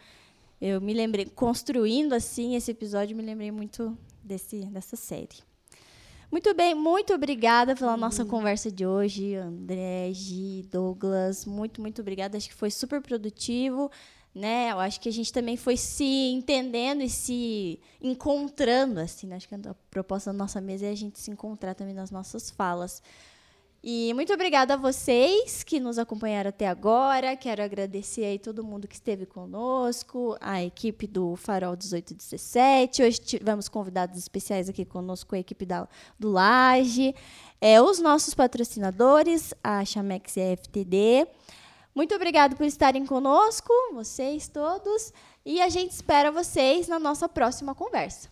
[0.59, 5.37] eu me lembrei construindo assim esse episódio, me lembrei muito desse dessa série.
[6.31, 11.45] Muito bem, muito obrigada pela nossa conversa de hoje, André, Gi, Douglas.
[11.45, 12.37] Muito, muito obrigada.
[12.37, 13.89] Acho que foi super produtivo,
[14.33, 14.71] né?
[14.71, 19.27] Eu acho que a gente também foi se entendendo e se encontrando, assim.
[19.27, 19.35] né?
[19.35, 22.49] Acho que a proposta da nossa mesa é a gente se encontrar também nas nossas
[22.49, 23.01] falas.
[23.87, 27.37] E muito obrigada a vocês que nos acompanharam até agora.
[27.37, 33.03] Quero agradecer aí todo mundo que esteve conosco, a equipe do Farol 1817.
[33.03, 37.13] Hoje tivemos convidados especiais aqui conosco, a equipe da, do Laje,
[37.61, 41.27] é, os nossos patrocinadores, a Chamex e a FTD.
[41.93, 45.13] Muito obrigada por estarem conosco, vocês todos,
[45.45, 48.29] e a gente espera vocês na nossa próxima conversa.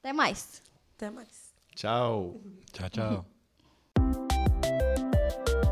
[0.00, 0.62] Até mais.
[0.96, 1.52] Até mais.
[1.74, 2.40] Tchau.
[2.72, 3.35] Tchau, tchau.
[5.44, 5.65] あ!